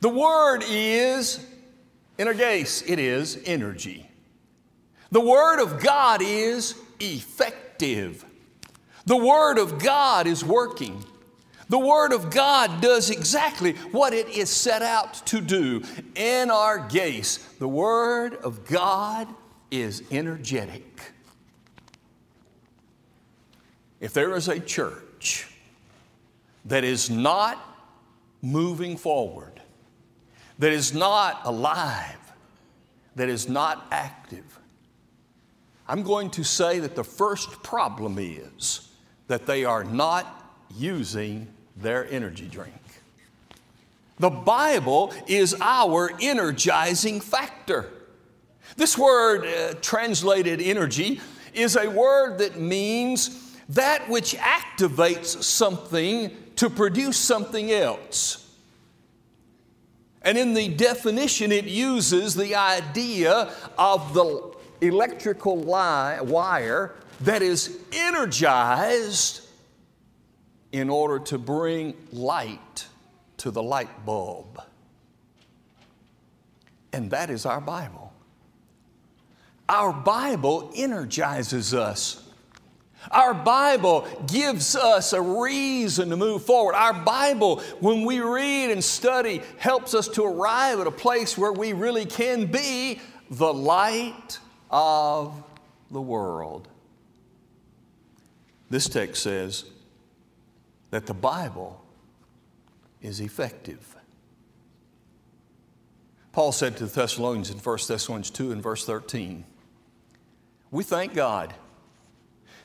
The 0.00 0.08
Word 0.08 0.64
is 0.68 1.46
energes, 2.18 2.82
it 2.84 2.98
is 2.98 3.40
energy. 3.46 4.10
The 5.12 5.20
Word 5.20 5.62
of 5.62 5.80
God 5.80 6.20
is 6.20 6.74
effective. 6.98 8.24
The 9.04 9.16
Word 9.16 9.58
of 9.58 9.78
God 9.78 10.26
is 10.26 10.44
working. 10.44 11.04
The 11.68 11.78
Word 11.78 12.12
of 12.12 12.30
God 12.30 12.80
does 12.80 13.10
exactly 13.10 13.72
what 13.90 14.12
it 14.12 14.28
is 14.28 14.50
set 14.50 14.82
out 14.82 15.14
to 15.26 15.40
do. 15.40 15.80
Energes, 16.14 17.58
the 17.58 17.68
Word 17.68 18.34
of 18.36 18.64
God 18.64 19.26
is 19.70 20.02
energetic. 20.12 21.00
If 23.98 24.12
there 24.12 24.36
is 24.36 24.48
a 24.48 24.60
church 24.60 25.48
that 26.66 26.84
is 26.84 27.10
not 27.10 27.58
moving 28.42 28.96
forward, 28.96 29.60
that 30.58 30.72
is 30.72 30.94
not 30.94 31.40
alive, 31.44 32.32
that 33.16 33.28
is 33.28 33.48
not 33.48 33.88
active, 33.90 34.60
I'm 35.88 36.02
going 36.02 36.30
to 36.30 36.44
say 36.44 36.78
that 36.78 36.94
the 36.94 37.04
first 37.04 37.62
problem 37.62 38.18
is 38.20 38.92
that 39.26 39.46
they 39.46 39.64
are 39.64 39.84
not 39.84 40.44
using 40.76 41.48
their 41.76 42.08
energy 42.08 42.46
drink. 42.46 42.74
The 44.18 44.30
Bible 44.30 45.12
is 45.26 45.54
our 45.60 46.10
energizing 46.20 47.20
factor. 47.20 47.90
This 48.76 48.96
word, 48.96 49.46
uh, 49.46 49.74
translated 49.80 50.60
energy, 50.60 51.20
is 51.52 51.76
a 51.76 51.88
word 51.88 52.38
that 52.38 52.58
means 52.58 53.54
that 53.68 54.08
which 54.08 54.34
activates 54.36 55.42
something 55.42 56.30
to 56.56 56.70
produce 56.70 57.18
something 57.18 57.70
else. 57.70 58.42
And 60.22 60.36
in 60.36 60.54
the 60.54 60.68
definition, 60.68 61.52
it 61.52 61.66
uses 61.66 62.34
the 62.34 62.56
idea 62.56 63.52
of 63.78 64.14
the 64.14 64.54
electrical 64.80 65.56
wire 65.56 66.94
that 67.20 67.42
is 67.42 67.78
energized 67.92 69.45
in 70.76 70.90
order 70.90 71.18
to 71.18 71.38
bring 71.38 71.94
light 72.12 72.86
to 73.38 73.50
the 73.50 73.62
light 73.62 74.04
bulb. 74.04 74.60
And 76.92 77.10
that 77.12 77.30
is 77.30 77.46
our 77.46 77.62
Bible. 77.62 78.12
Our 79.68 79.92
Bible 79.92 80.70
energizes 80.76 81.72
us. 81.72 82.22
Our 83.10 83.32
Bible 83.32 84.06
gives 84.26 84.76
us 84.76 85.12
a 85.12 85.20
reason 85.20 86.10
to 86.10 86.16
move 86.16 86.44
forward. 86.44 86.74
Our 86.74 86.92
Bible, 86.92 87.60
when 87.80 88.04
we 88.04 88.20
read 88.20 88.70
and 88.70 88.82
study, 88.84 89.40
helps 89.56 89.94
us 89.94 90.08
to 90.08 90.24
arrive 90.24 90.80
at 90.80 90.86
a 90.86 90.92
place 90.92 91.38
where 91.38 91.52
we 91.52 91.72
really 91.72 92.04
can 92.04 92.46
be 92.46 93.00
the 93.30 93.52
light 93.52 94.38
of 94.70 95.42
the 95.90 96.02
world. 96.02 96.68
This 98.68 98.88
text 98.88 99.22
says 99.22 99.64
that 100.90 101.06
the 101.06 101.14
Bible 101.14 101.82
is 103.02 103.20
effective. 103.20 103.96
Paul 106.32 106.52
said 106.52 106.76
to 106.76 106.86
the 106.86 106.92
Thessalonians 106.92 107.50
in 107.50 107.58
1 107.58 107.78
Thessalonians 107.88 108.30
2 108.30 108.52
and 108.52 108.62
verse 108.62 108.84
13, 108.84 109.44
We 110.70 110.84
thank 110.84 111.14
God 111.14 111.54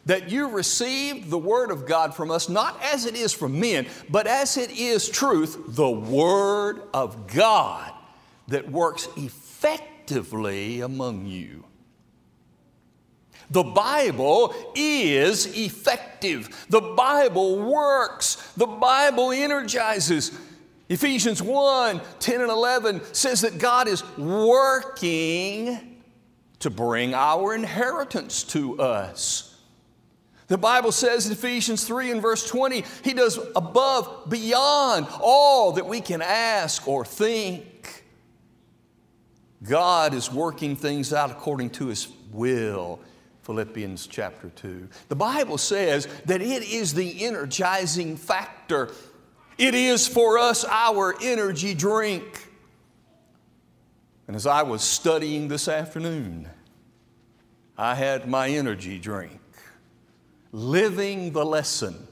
that 0.06 0.30
you 0.30 0.50
received 0.50 1.30
the 1.30 1.38
Word 1.38 1.72
of 1.72 1.86
God 1.86 2.16
from 2.16 2.32
us, 2.32 2.50
not 2.50 2.82
as 2.84 3.06
it 3.06 3.16
is 3.16 3.32
from 3.32 3.60
men, 3.60 3.88
but 4.10 4.28
as 4.28 4.58
it 4.58 4.72
is 4.72 5.08
truth, 5.08 5.58
the 5.68 5.90
Word 5.90 6.82
of 6.94 7.28
God 7.28 7.94
that 8.48 8.70
works 8.70 9.08
effectively 9.16 10.82
among 10.82 11.26
you. 11.28 11.64
The 13.52 13.64
Bible 13.64 14.56
is 14.76 15.58
effective. 15.58 16.66
The 16.70 16.80
Bible 16.80 17.60
works. 17.60 18.54
The 18.56 18.66
Bible 18.66 19.32
energizes. 19.32 20.32
Ephesians 20.88 21.42
1 21.42 22.02
10 22.20 22.42
and 22.42 22.50
11 22.50 23.02
says 23.14 23.42
that 23.42 23.60
God 23.60 23.88
is 23.90 24.04
working 24.18 26.00
to 26.60 26.70
bring 26.70 27.14
our 27.14 27.54
inheritance 27.54 28.44
to 28.44 28.80
us. 28.80 29.60
The 30.48 30.58
Bible 30.58 30.92
says 30.92 31.26
in 31.26 31.34
Ephesians 31.34 31.86
3 31.86 32.12
and 32.12 32.22
verse 32.22 32.46
20, 32.48 32.84
He 33.04 33.14
does 33.14 33.38
above, 33.56 34.30
beyond 34.30 35.08
all 35.22 35.74
that 35.74 35.86
we 35.86 36.00
can 36.02 36.22
ask 36.22 36.88
or 36.88 37.04
think. 37.04 38.06
God 39.64 40.14
is 40.14 40.32
working 40.32 40.76
things 40.76 41.14
out 41.14 41.32
according 41.32 41.70
to 41.72 41.88
His 41.88 42.08
will 42.32 43.00
Philippians 43.44 44.08
chapter 44.08 44.50
2. 44.50 44.88
The 45.10 45.16
Bible 45.16 45.58
says 45.58 46.08
that 46.26 46.42
it 46.42 46.64
is 46.64 46.94
the 46.94 47.24
energizing 47.24 48.18
factor, 48.18 48.92
it 49.58 49.76
is 49.76 50.08
for 50.08 50.38
us 50.38 50.66
our 50.66 51.16
energy 51.22 51.74
drink. 51.74 52.48
And 54.28 54.36
as 54.36 54.48
I 54.48 54.64
was 54.64 54.82
studying 54.82 55.48
this 55.50 55.68
afternoon, 55.68 56.48
I 57.78 57.96
had 57.96 58.30
my 58.30 58.50
energy 58.50 58.98
drink, 58.98 59.42
living 60.52 61.32
the 61.32 61.44
lesson. 61.46 62.08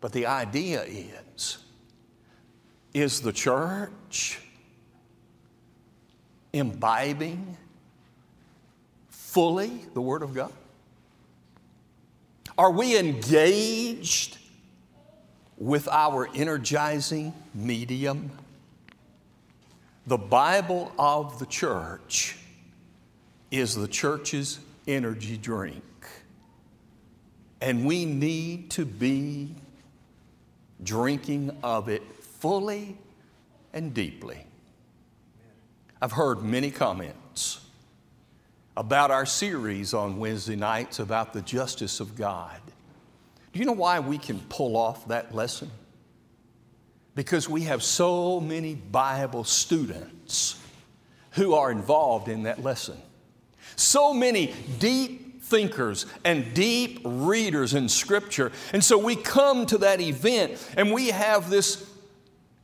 But 0.00 0.12
the 0.12 0.26
idea 0.26 0.82
is 0.82 1.58
is 2.92 3.20
the 3.20 3.32
church 3.32 4.40
imbibing 6.52 7.56
fully 9.34 9.84
the 9.94 10.00
Word 10.00 10.22
of 10.22 10.32
God? 10.32 10.52
Are 12.56 12.70
we 12.70 12.96
engaged 12.96 14.38
with 15.58 15.88
our 15.88 16.28
energizing 16.36 17.34
medium? 17.52 18.30
The 20.06 20.18
Bible 20.18 20.92
of 21.00 21.40
the 21.40 21.46
church 21.46 22.36
is 23.50 23.74
the 23.74 23.88
church's 23.88 24.60
energy 24.86 25.36
drink. 25.36 25.82
And 27.60 27.84
we 27.84 28.04
need 28.04 28.70
to 28.70 28.84
be 28.84 29.52
drinking 30.84 31.56
of 31.64 31.88
it 31.88 32.02
fully 32.20 32.96
and 33.72 33.92
deeply. 33.92 34.46
I've 36.00 36.12
heard 36.12 36.44
many 36.44 36.70
comments 36.70 37.63
about 38.76 39.10
our 39.10 39.26
series 39.26 39.94
on 39.94 40.18
Wednesday 40.18 40.56
nights 40.56 40.98
about 40.98 41.32
the 41.32 41.42
justice 41.42 42.00
of 42.00 42.16
God. 42.16 42.60
Do 43.52 43.60
you 43.60 43.64
know 43.64 43.72
why 43.72 44.00
we 44.00 44.18
can 44.18 44.40
pull 44.48 44.76
off 44.76 45.06
that 45.08 45.34
lesson? 45.34 45.70
Because 47.14 47.48
we 47.48 47.62
have 47.62 47.82
so 47.82 48.40
many 48.40 48.74
Bible 48.74 49.44
students 49.44 50.60
who 51.32 51.54
are 51.54 51.70
involved 51.70 52.28
in 52.28 52.44
that 52.44 52.62
lesson. 52.62 52.96
So 53.76 54.12
many 54.12 54.52
deep 54.78 55.42
thinkers 55.42 56.06
and 56.24 56.52
deep 56.54 57.00
readers 57.04 57.74
in 57.74 57.88
Scripture. 57.88 58.50
And 58.72 58.82
so 58.82 58.98
we 58.98 59.14
come 59.14 59.66
to 59.66 59.78
that 59.78 60.00
event 60.00 60.58
and 60.76 60.92
we 60.92 61.08
have 61.08 61.50
this 61.50 61.88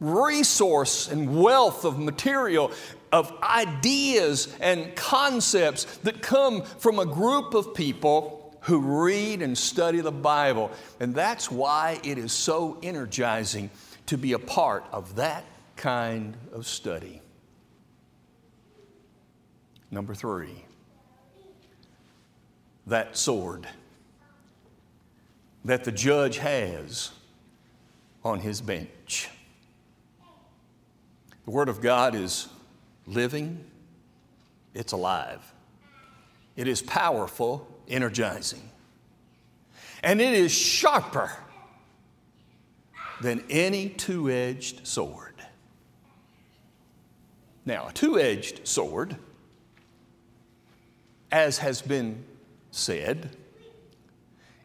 resource 0.01 1.09
and 1.11 1.40
wealth 1.40 1.85
of 1.85 1.99
material 1.99 2.73
of 3.12 3.33
ideas 3.42 4.55
and 4.61 4.94
concepts 4.94 5.85
that 5.99 6.23
come 6.23 6.62
from 6.62 6.99
a 6.99 7.07
group 7.07 7.55
of 7.55 7.75
people 7.75 8.59
who 8.62 8.79
read 8.79 9.42
and 9.42 9.57
study 9.57 10.01
the 10.01 10.12
Bible. 10.12 10.70
And 11.01 11.14
that's 11.14 11.51
why 11.51 12.01
it 12.05 12.18
is 12.18 12.33
so 12.33 12.79
energizing 12.83 13.70
to 14.07 14.18
be 14.18 14.33
a 14.33 14.38
part 14.38 14.85
of 14.92 15.16
that 15.16 15.44
kind 15.77 16.37
of 16.53 16.66
study. 16.66 17.23
Number 19.90 20.14
three, 20.14 20.64
that 22.87 23.16
sword 23.16 23.66
that 25.64 25.85
the 25.85 25.92
judge 25.92 26.38
has 26.38 27.11
on 28.25 28.40
his 28.40 28.61
bench. 28.61 29.29
The 31.44 31.51
Word 31.51 31.68
of 31.68 31.81
God 31.81 32.14
is 32.14 32.49
living, 33.11 33.64
it's 34.75 34.92
alive. 34.92 35.53
It 36.57 36.68
is 36.68 36.83
powerful, 36.83 37.66
energizing. 37.88 38.70
And 40.03 40.20
it 40.20 40.33
is 40.33 40.53
sharper 40.53 41.31
than 43.20 43.44
any 43.51 43.88
two 43.88 44.31
edged 44.31 44.87
sword. 44.87 45.35
Now, 47.66 47.88
a 47.88 47.92
two 47.92 48.18
edged 48.18 48.66
sword, 48.66 49.16
as 51.31 51.59
has 51.59 51.83
been 51.83 52.25
said, 52.70 53.37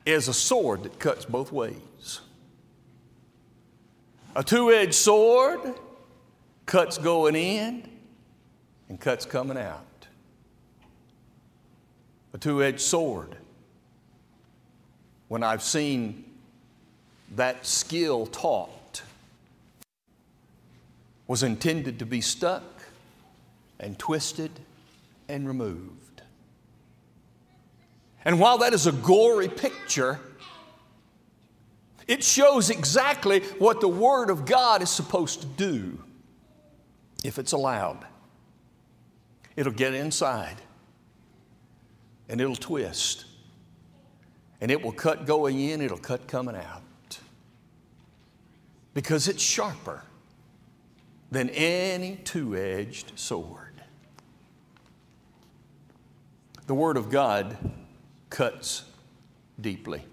is 0.06 0.28
a 0.28 0.34
sword 0.34 0.84
that 0.84 1.00
cuts 1.00 1.26
both 1.26 1.52
ways. 1.52 2.22
A 4.36 4.44
two 4.44 4.72
edged 4.72 4.94
sword 4.94 5.60
cuts 6.66 6.98
going 6.98 7.36
in 7.36 7.95
and 8.90 9.00
cuts 9.00 9.26
coming 9.26 9.58
out. 9.58 10.08
A 12.34 12.38
two 12.38 12.64
edged 12.64 12.82
sword. 12.82 13.36
When 15.28 15.42
I've 15.44 15.64
seen 15.64 16.26
that 17.36 17.66
skill 17.66 18.28
taught, 18.28 19.02
was 21.28 21.42
intended 21.42 22.00
to 22.00 22.06
be 22.06 22.22
stuck 22.22 22.64
and 23.80 23.98
twisted 23.98 24.52
and 25.28 25.48
removed. 25.48 26.22
And 28.24 28.40
while 28.40 28.60
that 28.60 28.74
is 28.74 28.86
a 28.86 28.92
gory 28.92 29.50
picture, 29.50 30.20
It 32.08 32.24
shows 32.24 32.70
exactly 32.70 33.40
what 33.58 33.82
the 33.82 33.88
Word 33.88 34.30
of 34.30 34.46
God 34.46 34.82
is 34.82 34.90
supposed 34.90 35.42
to 35.42 35.48
do 35.48 35.98
if 37.24 37.40
it's 37.40 37.52
allowed. 37.52 38.06
It'll 39.56 39.72
get 39.72 39.94
inside 39.94 40.58
and 42.28 42.42
it'll 42.42 42.56
twist 42.56 43.26
and 44.62 44.72
it 44.72 44.82
will 44.82 44.92
cut 44.92 45.26
going 45.26 45.60
in, 45.60 45.82
it'll 45.82 45.98
cut 45.98 46.28
coming 46.28 46.56
out 46.56 46.82
because 48.94 49.28
it's 49.28 49.44
sharper 49.44 50.04
than 51.30 51.50
any 51.50 52.16
two 52.24 52.56
edged 52.56 53.12
sword. 53.20 53.62
The 56.66 56.74
Word 56.74 56.98
of 56.98 57.12
God 57.12 57.58
cuts 58.30 58.86
deeply. 59.62 60.04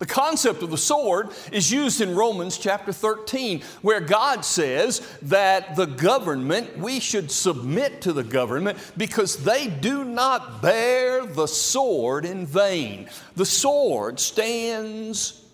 The 0.00 0.06
concept 0.06 0.62
of 0.62 0.70
the 0.70 0.78
sword 0.78 1.28
is 1.52 1.70
used 1.70 2.00
in 2.00 2.14
Romans 2.14 2.56
chapter 2.56 2.90
13, 2.90 3.60
where 3.82 4.00
God 4.00 4.46
says 4.46 5.06
that 5.22 5.76
the 5.76 5.84
government, 5.84 6.78
we 6.78 7.00
should 7.00 7.30
submit 7.30 8.00
to 8.00 8.14
the 8.14 8.24
government 8.24 8.78
because 8.96 9.44
they 9.44 9.66
do 9.66 10.02
not 10.02 10.62
bear 10.62 11.26
the 11.26 11.46
sword 11.46 12.24
in 12.24 12.46
vain. 12.46 13.10
The 13.36 13.44
sword 13.44 14.18
stands 14.18 15.44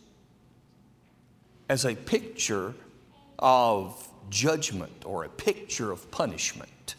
as 1.69 1.85
a 1.85 1.97
picture 1.97 2.73
of 3.41 4.09
judgment 4.31 5.05
or 5.05 5.25
a 5.25 5.29
picture 5.29 5.91
of 5.91 6.09
punishment. 6.13 6.95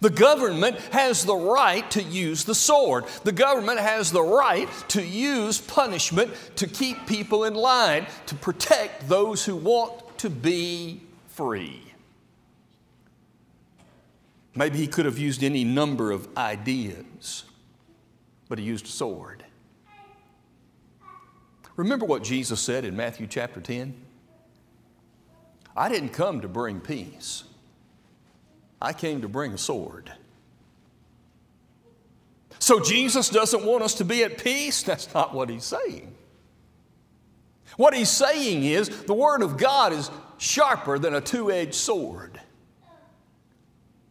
The 0.00 0.10
government 0.10 0.78
has 0.92 1.24
the 1.24 1.36
right 1.36 1.88
to 1.90 2.02
use 2.02 2.44
the 2.44 2.54
sword. 2.54 3.04
The 3.24 3.32
government 3.32 3.80
has 3.80 4.10
the 4.10 4.22
right 4.22 4.68
to 4.88 5.04
use 5.04 5.58
punishment 5.58 6.32
to 6.56 6.66
keep 6.66 7.06
people 7.06 7.44
in 7.44 7.54
line, 7.54 8.06
to 8.26 8.34
protect 8.34 9.08
those 9.08 9.44
who 9.44 9.56
want 9.56 10.18
to 10.18 10.30
be 10.30 11.02
free. 11.28 11.82
Maybe 14.54 14.78
he 14.78 14.86
could 14.86 15.04
have 15.04 15.18
used 15.18 15.44
any 15.44 15.64
number 15.64 16.10
of 16.10 16.28
ideas, 16.36 17.44
but 18.48 18.58
he 18.58 18.64
used 18.64 18.86
a 18.86 18.90
sword. 18.90 19.44
Remember 21.76 22.04
what 22.06 22.22
Jesus 22.22 22.60
said 22.60 22.84
in 22.84 22.96
Matthew 22.96 23.26
chapter 23.26 23.60
10? 23.60 23.94
I 25.76 25.88
didn't 25.88 26.10
come 26.10 26.40
to 26.40 26.48
bring 26.48 26.80
peace. 26.80 27.44
I 28.80 28.92
came 28.92 29.20
to 29.22 29.28
bring 29.28 29.52
a 29.52 29.58
sword. 29.58 30.12
So 32.58 32.80
Jesus 32.80 33.30
doesn't 33.30 33.64
want 33.64 33.82
us 33.82 33.94
to 33.94 34.04
be 34.04 34.22
at 34.22 34.38
peace? 34.38 34.82
That's 34.82 35.12
not 35.14 35.34
what 35.34 35.48
he's 35.48 35.64
saying. 35.64 36.14
What 37.76 37.94
he's 37.94 38.10
saying 38.10 38.64
is 38.64 38.88
the 39.04 39.14
Word 39.14 39.42
of 39.42 39.56
God 39.56 39.92
is 39.92 40.10
sharper 40.38 40.98
than 40.98 41.14
a 41.14 41.20
two 41.20 41.50
edged 41.50 41.74
sword. 41.74 42.40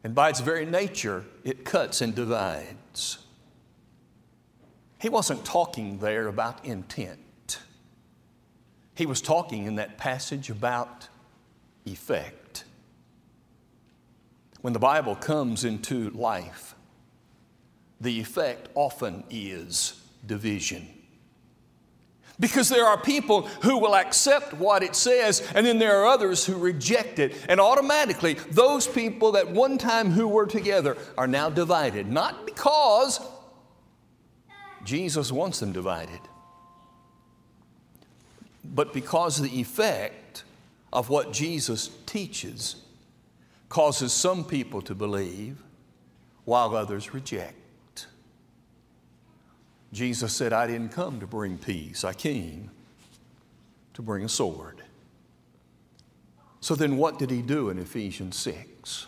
And 0.04 0.16
by 0.16 0.30
its 0.30 0.40
very 0.40 0.66
nature, 0.66 1.26
it 1.44 1.66
cuts 1.66 2.02
and 2.02 2.16
divides. 2.16 3.20
He 5.00 5.10
wasn't 5.10 5.46
talking 5.46 6.00
there 6.00 6.28
about 6.28 6.66
intent, 6.66 7.60
he 8.96 9.06
was 9.06 9.22
talking 9.22 9.66
in 9.66 9.76
that 9.76 9.98
passage 9.98 10.50
about 10.50 11.08
effect 11.86 12.39
when 14.62 14.74
the 14.74 14.80
Bible 14.80 15.16
comes 15.16 15.64
into 15.64 16.10
life, 16.12 16.76
the 18.02 18.20
effect 18.20 18.70
often 18.76 19.24
is 19.30 20.02
division. 20.26 20.88
Because 22.40 22.70
there 22.70 22.86
are 22.86 22.98
people 22.98 23.48
who 23.64 23.78
will 23.80 23.96
accept 23.96 24.54
what 24.54 24.82
it 24.82 24.96
says, 24.96 25.46
and 25.54 25.66
then 25.66 25.78
there 25.78 26.02
are 26.02 26.08
others 26.08 26.46
who 26.46 26.58
reject 26.58 27.20
it. 27.20 27.36
And 27.50 27.60
automatically, 27.60 28.36
those 28.52 28.88
people 28.88 29.34
that 29.34 29.52
one 29.52 29.78
time 29.78 30.12
who 30.12 30.28
were 30.28 30.46
together 30.46 30.96
are 31.18 31.28
now 31.28 31.50
divided. 31.50 32.10
Not 32.10 32.46
because 32.46 33.20
Jesus 34.86 35.34
wants 35.34 35.60
them 35.60 35.74
divided, 35.74 36.22
but 38.64 38.94
because 38.94 39.42
the 39.42 39.60
effect 39.60 40.46
of 40.94 41.10
what 41.10 41.34
Jesus 41.34 41.90
teaches 42.06 42.78
causes 43.70 44.12
some 44.12 44.44
people 44.44 44.82
to 44.82 44.96
believe 44.96 45.62
while 46.44 46.76
others 46.76 47.14
reject. 47.14 47.56
Jesus 49.94 50.34
said, 50.34 50.52
I 50.52 50.68
didn't 50.68 50.90
come 50.90 51.20
to 51.20 51.28
bring 51.28 51.58
peace, 51.58 52.04
I 52.04 52.14
came 52.14 52.72
to 53.94 54.02
bring 54.02 54.24
a 54.24 54.30
sword. 54.30 54.82
So 56.62 56.76
then, 56.76 56.98
what 56.98 57.18
did 57.18 57.30
he 57.32 57.42
do 57.42 57.70
in 57.70 57.80
Ephesians 57.80 58.36
6? 58.38 59.08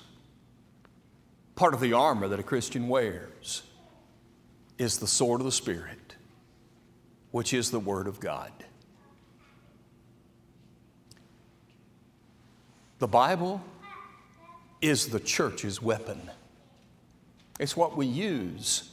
Part 1.55 1.73
of 1.73 1.81
the 1.81 1.93
armor 1.93 2.27
that 2.27 2.39
a 2.39 2.43
Christian 2.43 2.87
wears 2.87 3.63
is 4.77 4.97
the 4.97 5.07
sword 5.07 5.41
of 5.41 5.45
the 5.45 5.51
Spirit, 5.51 6.15
which 7.31 7.53
is 7.53 7.71
the 7.71 7.79
Word 7.79 8.07
of 8.07 8.19
God. 8.19 8.51
The 12.99 13.07
Bible 13.07 13.61
is 14.81 15.07
the 15.07 15.19
church's 15.19 15.81
weapon. 15.81 16.29
It's 17.59 17.77
what 17.77 17.95
we 17.95 18.07
use. 18.07 18.89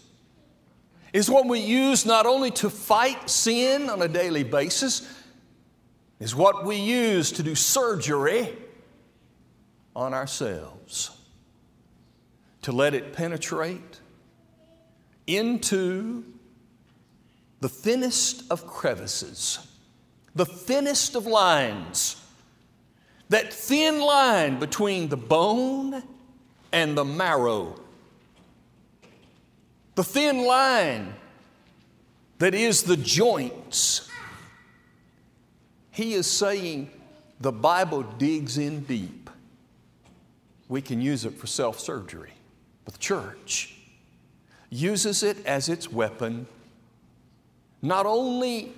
It's 1.13 1.29
what 1.29 1.47
we 1.47 1.61
use 1.61 2.05
not 2.05 2.27
only 2.27 2.51
to 2.53 2.69
fight 2.69 3.31
sin 3.31 3.89
on 3.89 4.03
a 4.03 4.09
daily 4.09 4.43
basis, 4.43 5.11
is 6.21 6.35
what 6.35 6.65
we 6.67 6.77
use 6.77 7.33
to 7.33 7.43
do 7.43 7.55
surgery 7.55 8.55
on 9.97 10.13
ourselves, 10.13 11.11
to 12.63 12.73
let 12.73 12.93
it 12.93 13.13
penetrate 13.13 14.01
into 15.27 16.25
the 17.61 17.69
thinnest 17.69 18.45
of 18.51 18.67
crevices, 18.67 19.67
the 20.35 20.47
thinnest 20.47 21.15
of 21.15 21.27
lines 21.27 22.18
that 23.29 23.53
thin 23.53 24.01
line 24.01 24.59
between 24.59 25.09
the 25.09 25.17
bone 25.17 26.03
and 26.73 26.97
the 26.97 27.05
marrow. 27.05 27.79
The 29.95 30.05
thin 30.05 30.45
line 30.45 31.15
that 32.39 32.55
is 32.55 32.85
the 32.85 32.97
joints. 32.97 34.09
He 35.91 36.15
is 36.15 36.27
saying 36.27 36.91
the 37.41 37.53
Bible 37.53 38.03
digs 38.03 38.59
in 38.59 38.81
deep. 38.85 39.29
We 40.69 40.81
can 40.83 41.01
use 41.01 41.25
it 41.25 41.35
for 41.35 41.47
self 41.47 41.81
surgery, 41.81 42.33
but 42.85 42.95
the 42.95 43.01
church 43.01 43.75
uses 44.71 45.23
it 45.23 45.45
as 45.47 45.69
its 45.69 45.91
weapon, 45.91 46.47
not 47.83 48.07
only 48.07 48.75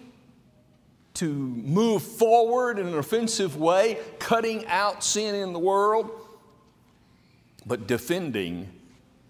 to 1.14 1.33
move 1.33 2.03
forward 2.03 2.79
in 2.79 2.87
an 2.87 2.96
offensive 2.96 3.57
way, 3.57 3.99
cutting 4.18 4.66
out 4.66 5.03
sin 5.05 5.35
in 5.35 5.53
the 5.53 5.59
world, 5.59 6.11
but 7.66 7.87
defending 7.87 8.68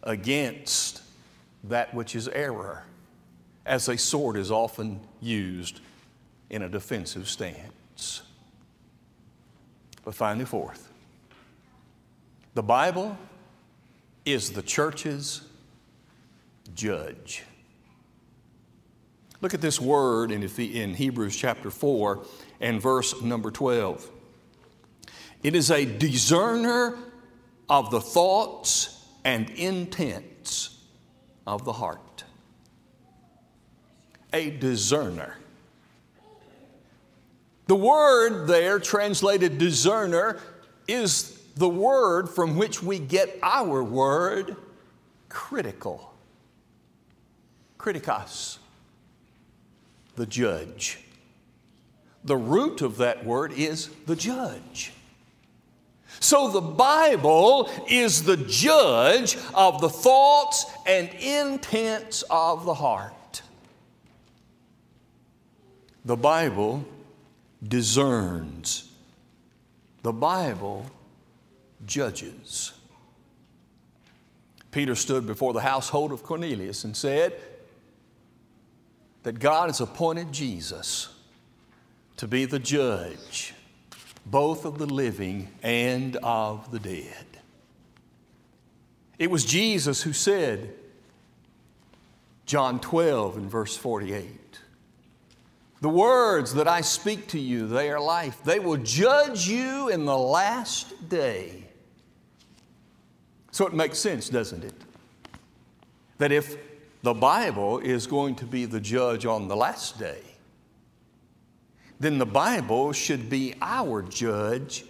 against 0.02 1.02
that 1.64 1.92
which 1.94 2.14
is 2.14 2.28
error, 2.28 2.84
as 3.66 3.88
a 3.88 3.96
sword 3.98 4.36
is 4.36 4.50
often 4.50 5.00
used 5.20 5.80
in 6.48 6.62
a 6.62 6.68
defensive 6.68 7.28
stance. 7.28 8.22
But 10.04 10.14
finally, 10.14 10.46
fourth, 10.46 10.90
the 12.54 12.62
Bible 12.62 13.16
is 14.24 14.52
the 14.52 14.62
church's 14.62 15.42
judge. 16.74 17.44
Look 19.42 19.54
at 19.54 19.62
this 19.62 19.80
word 19.80 20.32
in, 20.32 20.94
Hebrews 20.94 21.34
chapter 21.34 21.70
4 21.70 22.24
and 22.60 22.80
verse 22.80 23.22
number 23.22 23.50
12. 23.50 24.10
It 25.42 25.54
is 25.54 25.70
a 25.70 25.86
discerner 25.86 26.98
of 27.68 27.90
the 27.90 28.00
thoughts 28.00 29.02
and 29.24 29.48
intents 29.50 30.78
of 31.46 31.64
the 31.64 31.72
heart. 31.72 32.24
A 34.32 34.50
discerner. 34.50 35.38
The 37.66 37.76
word 37.76 38.46
there, 38.46 38.78
translated 38.78 39.56
discerner, 39.56 40.38
is 40.86 41.40
the 41.56 41.68
word 41.68 42.28
from 42.28 42.56
which 42.56 42.82
we 42.82 42.98
get 42.98 43.38
our 43.42 43.82
word 43.82 44.56
critical. 45.28 46.12
Kritikos 47.78 48.59
the 50.20 50.26
judge. 50.26 50.98
The 52.24 52.36
root 52.36 52.82
of 52.82 52.98
that 52.98 53.24
word 53.24 53.54
is 53.54 53.88
the 54.04 54.14
judge. 54.14 54.92
So 56.20 56.50
the 56.50 56.60
Bible 56.60 57.70
is 57.88 58.24
the 58.24 58.36
judge 58.36 59.38
of 59.54 59.80
the 59.80 59.88
thoughts 59.88 60.66
and 60.86 61.08
intents 61.14 62.22
of 62.28 62.66
the 62.66 62.74
heart. 62.74 63.40
The 66.04 66.16
Bible 66.16 66.84
discerns. 67.66 68.92
The 70.02 70.12
Bible 70.12 70.84
judges. 71.86 72.72
Peter 74.70 74.94
stood 74.94 75.26
before 75.26 75.54
the 75.54 75.62
household 75.62 76.12
of 76.12 76.22
Cornelius 76.22 76.84
and 76.84 76.94
said 76.94 77.40
that 79.22 79.38
God 79.38 79.68
has 79.68 79.80
appointed 79.80 80.32
Jesus 80.32 81.08
to 82.16 82.26
be 82.26 82.44
the 82.44 82.58
judge 82.58 83.54
both 84.26 84.64
of 84.64 84.78
the 84.78 84.86
living 84.86 85.48
and 85.62 86.16
of 86.16 86.70
the 86.70 86.78
dead. 86.78 87.26
It 89.18 89.30
was 89.30 89.44
Jesus 89.44 90.02
who 90.02 90.12
said, 90.12 90.74
John 92.46 92.80
12 92.80 93.36
and 93.36 93.50
verse 93.50 93.76
48, 93.76 94.58
The 95.80 95.88
words 95.88 96.54
that 96.54 96.68
I 96.68 96.80
speak 96.80 97.28
to 97.28 97.38
you, 97.38 97.66
they 97.66 97.90
are 97.90 98.00
life. 98.00 98.42
They 98.44 98.58
will 98.58 98.76
judge 98.76 99.46
you 99.48 99.88
in 99.88 100.04
the 100.04 100.16
last 100.16 101.08
day. 101.08 101.64
So 103.52 103.66
it 103.66 103.74
makes 103.74 103.98
sense, 103.98 104.28
doesn't 104.28 104.64
it? 104.64 104.74
That 106.18 106.32
if 106.32 106.56
the 107.02 107.14
Bible 107.14 107.78
is 107.78 108.06
going 108.06 108.34
to 108.36 108.44
be 108.44 108.64
the 108.64 108.80
judge 108.80 109.26
on 109.26 109.48
the 109.48 109.56
last 109.56 109.98
day, 109.98 110.20
then 111.98 112.18
the 112.18 112.26
Bible 112.26 112.92
should 112.92 113.28
be 113.28 113.54
our 113.60 114.02
judge 114.02 114.84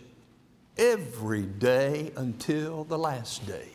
every 0.78 1.42
day 1.42 2.12
until 2.16 2.84
the 2.84 2.98
last 2.98 3.46
day. 3.46 3.68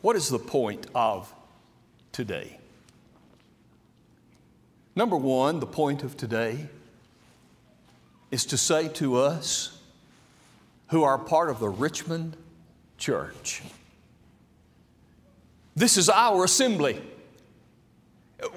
What 0.00 0.16
is 0.16 0.28
the 0.28 0.38
point 0.38 0.86
of 0.94 1.32
today? 2.10 2.58
Number 4.96 5.16
one, 5.16 5.60
the 5.60 5.66
point 5.66 6.02
of 6.02 6.16
today 6.16 6.66
is 8.30 8.44
to 8.46 8.56
say 8.56 8.88
to 8.88 9.16
us 9.16 9.78
who 10.88 11.02
are 11.02 11.16
part 11.16 11.48
of 11.48 11.60
the 11.60 11.68
Richmond 11.68 12.36
Church, 12.98 13.62
this 15.74 15.96
is 15.96 16.08
our 16.08 16.44
assembly. 16.44 17.00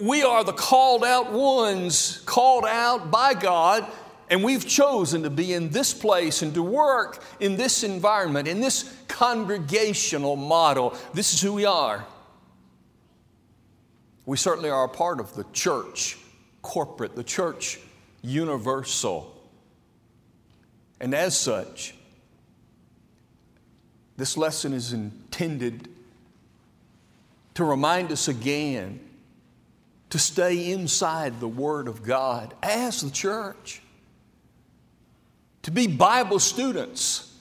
We 0.01 0.23
are 0.23 0.43
the 0.43 0.53
called 0.53 1.03
out 1.03 1.31
ones, 1.31 2.21
called 2.25 2.65
out 2.65 3.11
by 3.11 3.33
God, 3.33 3.85
and 4.29 4.43
we've 4.43 4.67
chosen 4.67 5.23
to 5.23 5.29
be 5.29 5.53
in 5.53 5.69
this 5.69 5.93
place 5.93 6.41
and 6.41 6.53
to 6.55 6.63
work 6.63 7.23
in 7.39 7.55
this 7.55 7.83
environment, 7.83 8.47
in 8.47 8.59
this 8.59 8.91
congregational 9.07 10.35
model. 10.35 10.97
This 11.13 11.33
is 11.33 11.41
who 11.41 11.53
we 11.53 11.65
are. 11.65 12.05
We 14.25 14.37
certainly 14.37 14.71
are 14.71 14.85
a 14.85 14.89
part 14.89 15.19
of 15.19 15.35
the 15.35 15.45
church 15.53 16.17
corporate, 16.63 17.15
the 17.15 17.23
church 17.23 17.79
universal. 18.23 19.31
And 20.99 21.13
as 21.13 21.37
such, 21.37 21.93
this 24.17 24.35
lesson 24.35 24.73
is 24.73 24.93
intended 24.93 25.89
to 27.55 27.63
remind 27.63 28.11
us 28.11 28.27
again 28.27 28.99
to 30.09 30.19
stay 30.19 30.71
inside 30.71 31.39
the 31.39 31.47
Word 31.47 31.87
of 31.87 32.03
God 32.03 32.53
as 32.61 33.01
the 33.01 33.09
church, 33.09 33.81
to 35.63 35.71
be 35.71 35.87
Bible 35.87 36.39
students, 36.39 37.33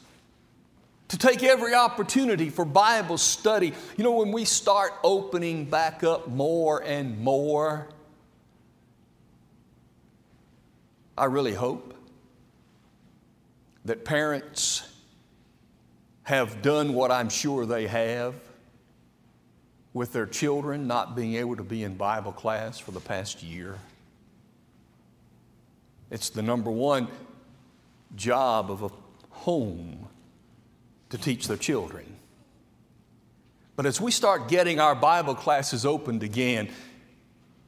to 1.09 1.18
take 1.18 1.42
every 1.42 1.74
opportunity 1.74 2.48
for 2.48 2.64
Bible 2.64 3.18
study. 3.18 3.72
You 3.96 4.05
know, 4.05 4.12
when 4.12 4.33
we 4.33 4.44
start 4.44 4.92
opening 5.05 5.66
back 5.66 6.03
up 6.03 6.29
more 6.29 6.83
and 6.83 7.18
more, 7.20 7.88
I 11.18 11.27
really 11.27 11.55
hope 11.55 11.94
that 13.85 14.05
parents 14.05 14.88
have 16.22 16.62
done 16.62 16.94
what 16.94 17.12
I'm 17.12 17.29
sure 17.29 17.66
they 17.66 17.87
have 17.87 18.35
with 19.94 20.12
their 20.12 20.26
children 20.26 20.87
not 20.88 21.14
being 21.14 21.37
able 21.37 21.57
to 21.57 21.62
be 21.62 21.85
in 21.85 21.94
Bible 21.94 22.33
class 22.33 22.78
for 22.78 22.90
the 22.90 23.00
past 23.00 23.42
year. 23.42 23.78
It's 26.11 26.30
the 26.30 26.42
number 26.42 26.70
one 26.70 27.09
job 28.16 28.70
of 28.70 28.83
a 28.83 28.90
home 29.30 30.09
to 31.11 31.16
teach 31.16 31.46
their 31.46 31.57
children. 31.57 32.04
But 33.76 33.87
as 33.87 34.00
we 34.00 34.11
start 34.11 34.48
getting 34.48 34.80
our 34.80 34.94
Bible 34.94 35.35
classes 35.35 35.87
opened 35.87 36.22
again, 36.22 36.68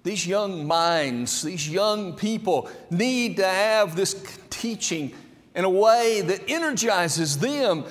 these 0.03 0.27
young 0.27 0.67
minds, 0.67 1.43
these 1.43 1.69
young 1.69 2.15
people 2.15 2.71
need 2.91 3.37
to 3.39 3.47
have 3.47 3.97
this 3.97 4.39
teaching 4.51 5.12
in 5.55 5.65
a 5.65 5.71
way 5.71 6.21
that 6.23 6.49
energizes 6.49 7.39
them 7.39 7.85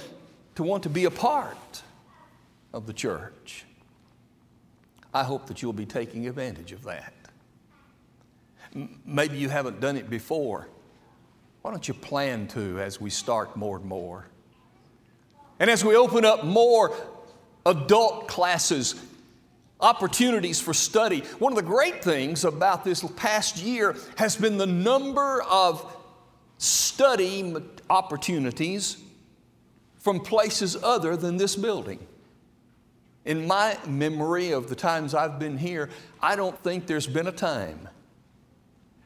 to 0.56 0.64
want 0.64 0.84
to 0.84 0.90
be 0.90 1.06
a 1.06 1.12
part 1.12 1.84
of 2.74 2.86
the 2.86 2.94
church. 2.94 3.66
I 5.16 5.24
hope 5.24 5.48
that 5.48 5.62
you'll 5.62 5.72
be 5.72 5.86
taking 5.86 6.28
advantage 6.28 6.74
of 6.74 6.84
that. 6.84 7.14
Maybe 9.06 9.38
you 9.38 9.48
haven't 9.48 9.80
done 9.80 9.96
it 9.96 10.10
before. 10.10 10.68
Why 11.62 11.72
don't 11.72 11.88
you 11.88 11.94
plan 11.94 12.50
to 12.50 12.82
as 12.82 13.00
we 13.00 13.10
start 13.10 13.56
more 13.56 13.78
and 13.78 13.86
more? 13.86 14.26
And 15.58 15.70
as 15.70 15.86
we 15.86 15.96
open 15.96 16.26
up 16.26 16.44
more 16.44 16.94
adult 17.66 18.28
classes, 18.28 19.02
opportunities 19.80 20.60
for 20.60 20.74
study, 20.74 21.22
one 21.40 21.54
of 21.54 21.56
the 21.56 21.64
great 21.64 22.04
things 22.04 22.44
about 22.44 22.84
this 22.84 23.02
past 23.16 23.56
year 23.64 23.96
has 24.18 24.36
been 24.36 24.58
the 24.58 24.68
number 24.68 25.42
of 25.44 25.96
study 26.58 27.56
opportunities 27.90 28.98
from 29.98 30.20
places 30.20 30.76
other 30.84 31.16
than 31.16 31.38
this 31.38 31.56
building. 31.56 32.06
In 33.26 33.48
my 33.48 33.78
memory 33.88 34.52
of 34.52 34.70
the 34.70 34.76
times 34.76 35.16
I've 35.16 35.40
been 35.40 35.58
here, 35.58 35.90
I 36.22 36.36
don't 36.36 36.58
think 36.64 36.86
there's 36.86 37.08
been 37.08 37.28
a 37.28 37.32
time 37.32 37.90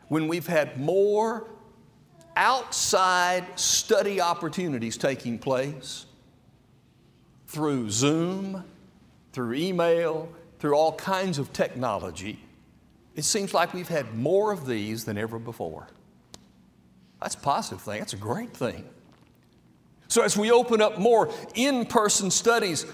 when 0.10 0.28
we've 0.28 0.48
had 0.48 0.78
more 0.78 1.48
outside 2.36 3.46
study 3.58 4.20
opportunities 4.20 4.98
taking 4.98 5.40
place 5.40 6.06
through 7.48 7.90
Zoom, 7.90 8.64
through 9.32 9.54
email, 9.54 10.30
through 10.60 10.76
all 10.76 10.94
kinds 10.94 11.40
of 11.40 11.54
technology. 11.54 12.40
It 13.16 13.24
seems 13.24 13.54
like 13.54 13.74
we've 13.74 13.88
had 13.88 14.16
more 14.16 14.52
of 14.52 14.66
these 14.66 15.06
than 15.06 15.18
ever 15.18 15.40
before. 15.40 15.88
That's 17.22 17.36
a 17.36 17.40
positive 17.40 17.82
thing, 17.82 18.00
that's 18.00 18.14
a 18.14 18.18
great 18.18 18.56
thing. 18.56 18.88
So, 20.08 20.24
as 20.24 20.36
we 20.36 20.52
open 20.52 20.82
up 20.82 20.98
more 20.98 21.32
in 21.54 21.86
person 21.86 22.32
studies, 22.32 22.86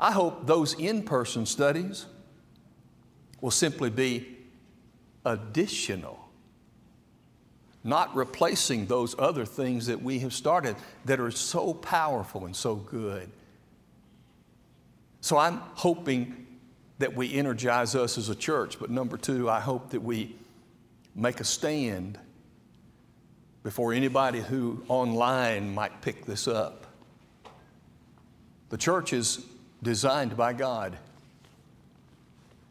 I 0.00 0.12
hope 0.12 0.46
those 0.46 0.72
in 0.72 1.02
person 1.02 1.44
studies 1.44 2.06
will 3.42 3.50
simply 3.50 3.90
be 3.90 4.38
additional, 5.26 6.18
not 7.84 8.16
replacing 8.16 8.86
those 8.86 9.14
other 9.18 9.44
things 9.44 9.86
that 9.86 10.02
we 10.02 10.20
have 10.20 10.32
started 10.32 10.76
that 11.04 11.20
are 11.20 11.30
so 11.30 11.74
powerful 11.74 12.46
and 12.46 12.56
so 12.56 12.76
good. 12.76 13.30
So 15.20 15.36
I'm 15.36 15.58
hoping 15.74 16.46
that 16.98 17.14
we 17.14 17.34
energize 17.34 17.94
us 17.94 18.16
as 18.16 18.30
a 18.30 18.34
church, 18.34 18.78
but 18.80 18.88
number 18.88 19.18
two, 19.18 19.50
I 19.50 19.60
hope 19.60 19.90
that 19.90 20.02
we 20.02 20.34
make 21.14 21.40
a 21.40 21.44
stand 21.44 22.18
before 23.62 23.92
anybody 23.92 24.40
who 24.40 24.82
online 24.88 25.74
might 25.74 26.00
pick 26.00 26.24
this 26.24 26.48
up. 26.48 26.86
The 28.70 28.78
church 28.78 29.12
is 29.12 29.44
designed 29.82 30.36
by 30.36 30.52
God. 30.52 30.96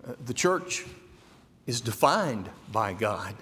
Uh, 0.07 0.13
the 0.25 0.33
church 0.33 0.85
is 1.65 1.81
defined 1.81 2.49
by 2.71 2.93
God. 2.93 3.35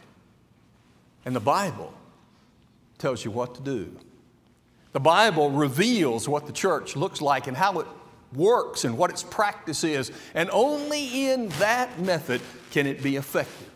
And 1.26 1.36
the 1.36 1.42
Bible 1.42 1.94
tells 2.98 3.24
you 3.24 3.32
what 3.32 3.56
to 3.56 3.62
do. 3.62 3.96
The 4.94 5.00
Bible 5.00 5.52
reveals 5.52 6.28
what 6.28 6.46
the 6.46 6.54
church 6.54 6.96
looks 6.96 7.22
like 7.22 7.48
and 7.48 7.56
how 7.56 7.80
it 7.80 7.88
works 8.34 8.84
and 8.84 8.98
what 8.98 9.10
its 9.10 9.24
practice 9.24 9.84
is. 9.84 10.12
And 10.34 10.50
only 10.52 11.30
in 11.30 11.50
that 11.60 12.00
method 12.00 12.42
can 12.72 12.88
it 12.88 13.04
be 13.04 13.16
effective. 13.16 13.68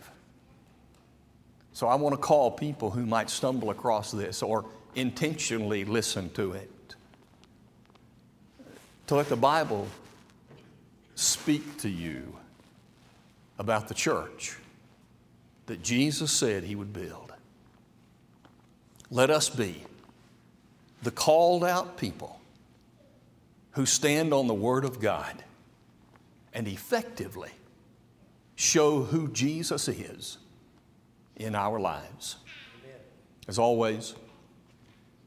So 1.74 1.88
I 1.88 1.96
want 1.96 2.14
to 2.14 2.18
call 2.18 2.52
people 2.52 2.92
who 2.92 3.06
might 3.06 3.30
stumble 3.30 3.70
across 3.70 4.12
this 4.12 4.42
or 4.44 4.66
intentionally 4.96 5.86
listen 5.86 6.30
to 6.32 6.54
it 6.54 6.70
to 9.12 9.16
let 9.16 9.28
the 9.28 9.36
Bible 9.36 9.90
speak 11.16 11.78
to 11.80 11.90
you 11.90 12.34
about 13.60 13.90
the 13.90 13.94
church 13.94 14.56
that 15.66 15.84
Jesus 15.84 16.32
said 16.32 16.64
he 16.64 16.76
would 16.76 16.94
build. 16.94 17.34
Let 19.10 19.30
us 19.30 19.50
be 19.50 19.84
the 21.04 21.12
called 21.12 21.66
out 21.66 21.98
people 21.98 22.40
who 23.72 23.86
stand 23.86 24.34
on 24.34 24.48
the 24.48 24.54
Word 24.54 24.86
of 24.86 25.02
God 25.02 25.44
and 26.54 26.66
effectively 26.66 27.52
show 28.56 29.04
who 29.04 29.28
Jesus 29.28 29.90
is 29.90 30.38
in 31.36 31.54
our 31.54 31.82
lives. 31.82 32.38
As 33.46 33.60
always, 33.60 34.16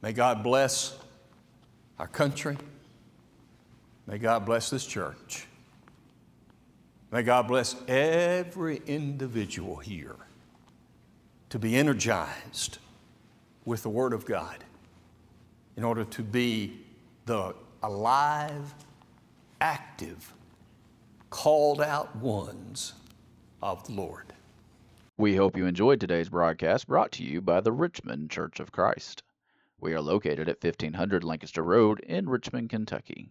may 0.00 0.14
God 0.14 0.42
bless 0.42 0.96
our 1.98 2.08
country. 2.08 2.56
May 4.06 4.18
God 4.18 4.44
bless 4.44 4.70
this 4.70 4.84
church. 4.84 5.46
May 7.10 7.22
God 7.22 7.48
bless 7.48 7.76
every 7.88 8.82
individual 8.86 9.76
here 9.76 10.16
to 11.48 11.58
be 11.58 11.76
energized 11.76 12.78
with 13.64 13.82
the 13.82 13.88
Word 13.88 14.12
of 14.12 14.26
God 14.26 14.64
in 15.76 15.84
order 15.84 16.04
to 16.04 16.22
be 16.22 16.80
the 17.24 17.54
alive, 17.82 18.74
active, 19.60 20.34
called 21.30 21.80
out 21.80 22.14
ones 22.16 22.94
of 23.62 23.86
the 23.86 23.92
Lord. 23.92 24.32
We 25.16 25.36
hope 25.36 25.56
you 25.56 25.66
enjoyed 25.66 26.00
today's 26.00 26.28
broadcast 26.28 26.88
brought 26.88 27.12
to 27.12 27.22
you 27.22 27.40
by 27.40 27.60
the 27.60 27.72
Richmond 27.72 28.30
Church 28.30 28.58
of 28.60 28.72
Christ. 28.72 29.22
We 29.80 29.94
are 29.94 30.00
located 30.00 30.48
at 30.48 30.62
1500 30.62 31.22
Lancaster 31.22 31.62
Road 31.62 32.00
in 32.00 32.28
Richmond, 32.28 32.70
Kentucky. 32.70 33.30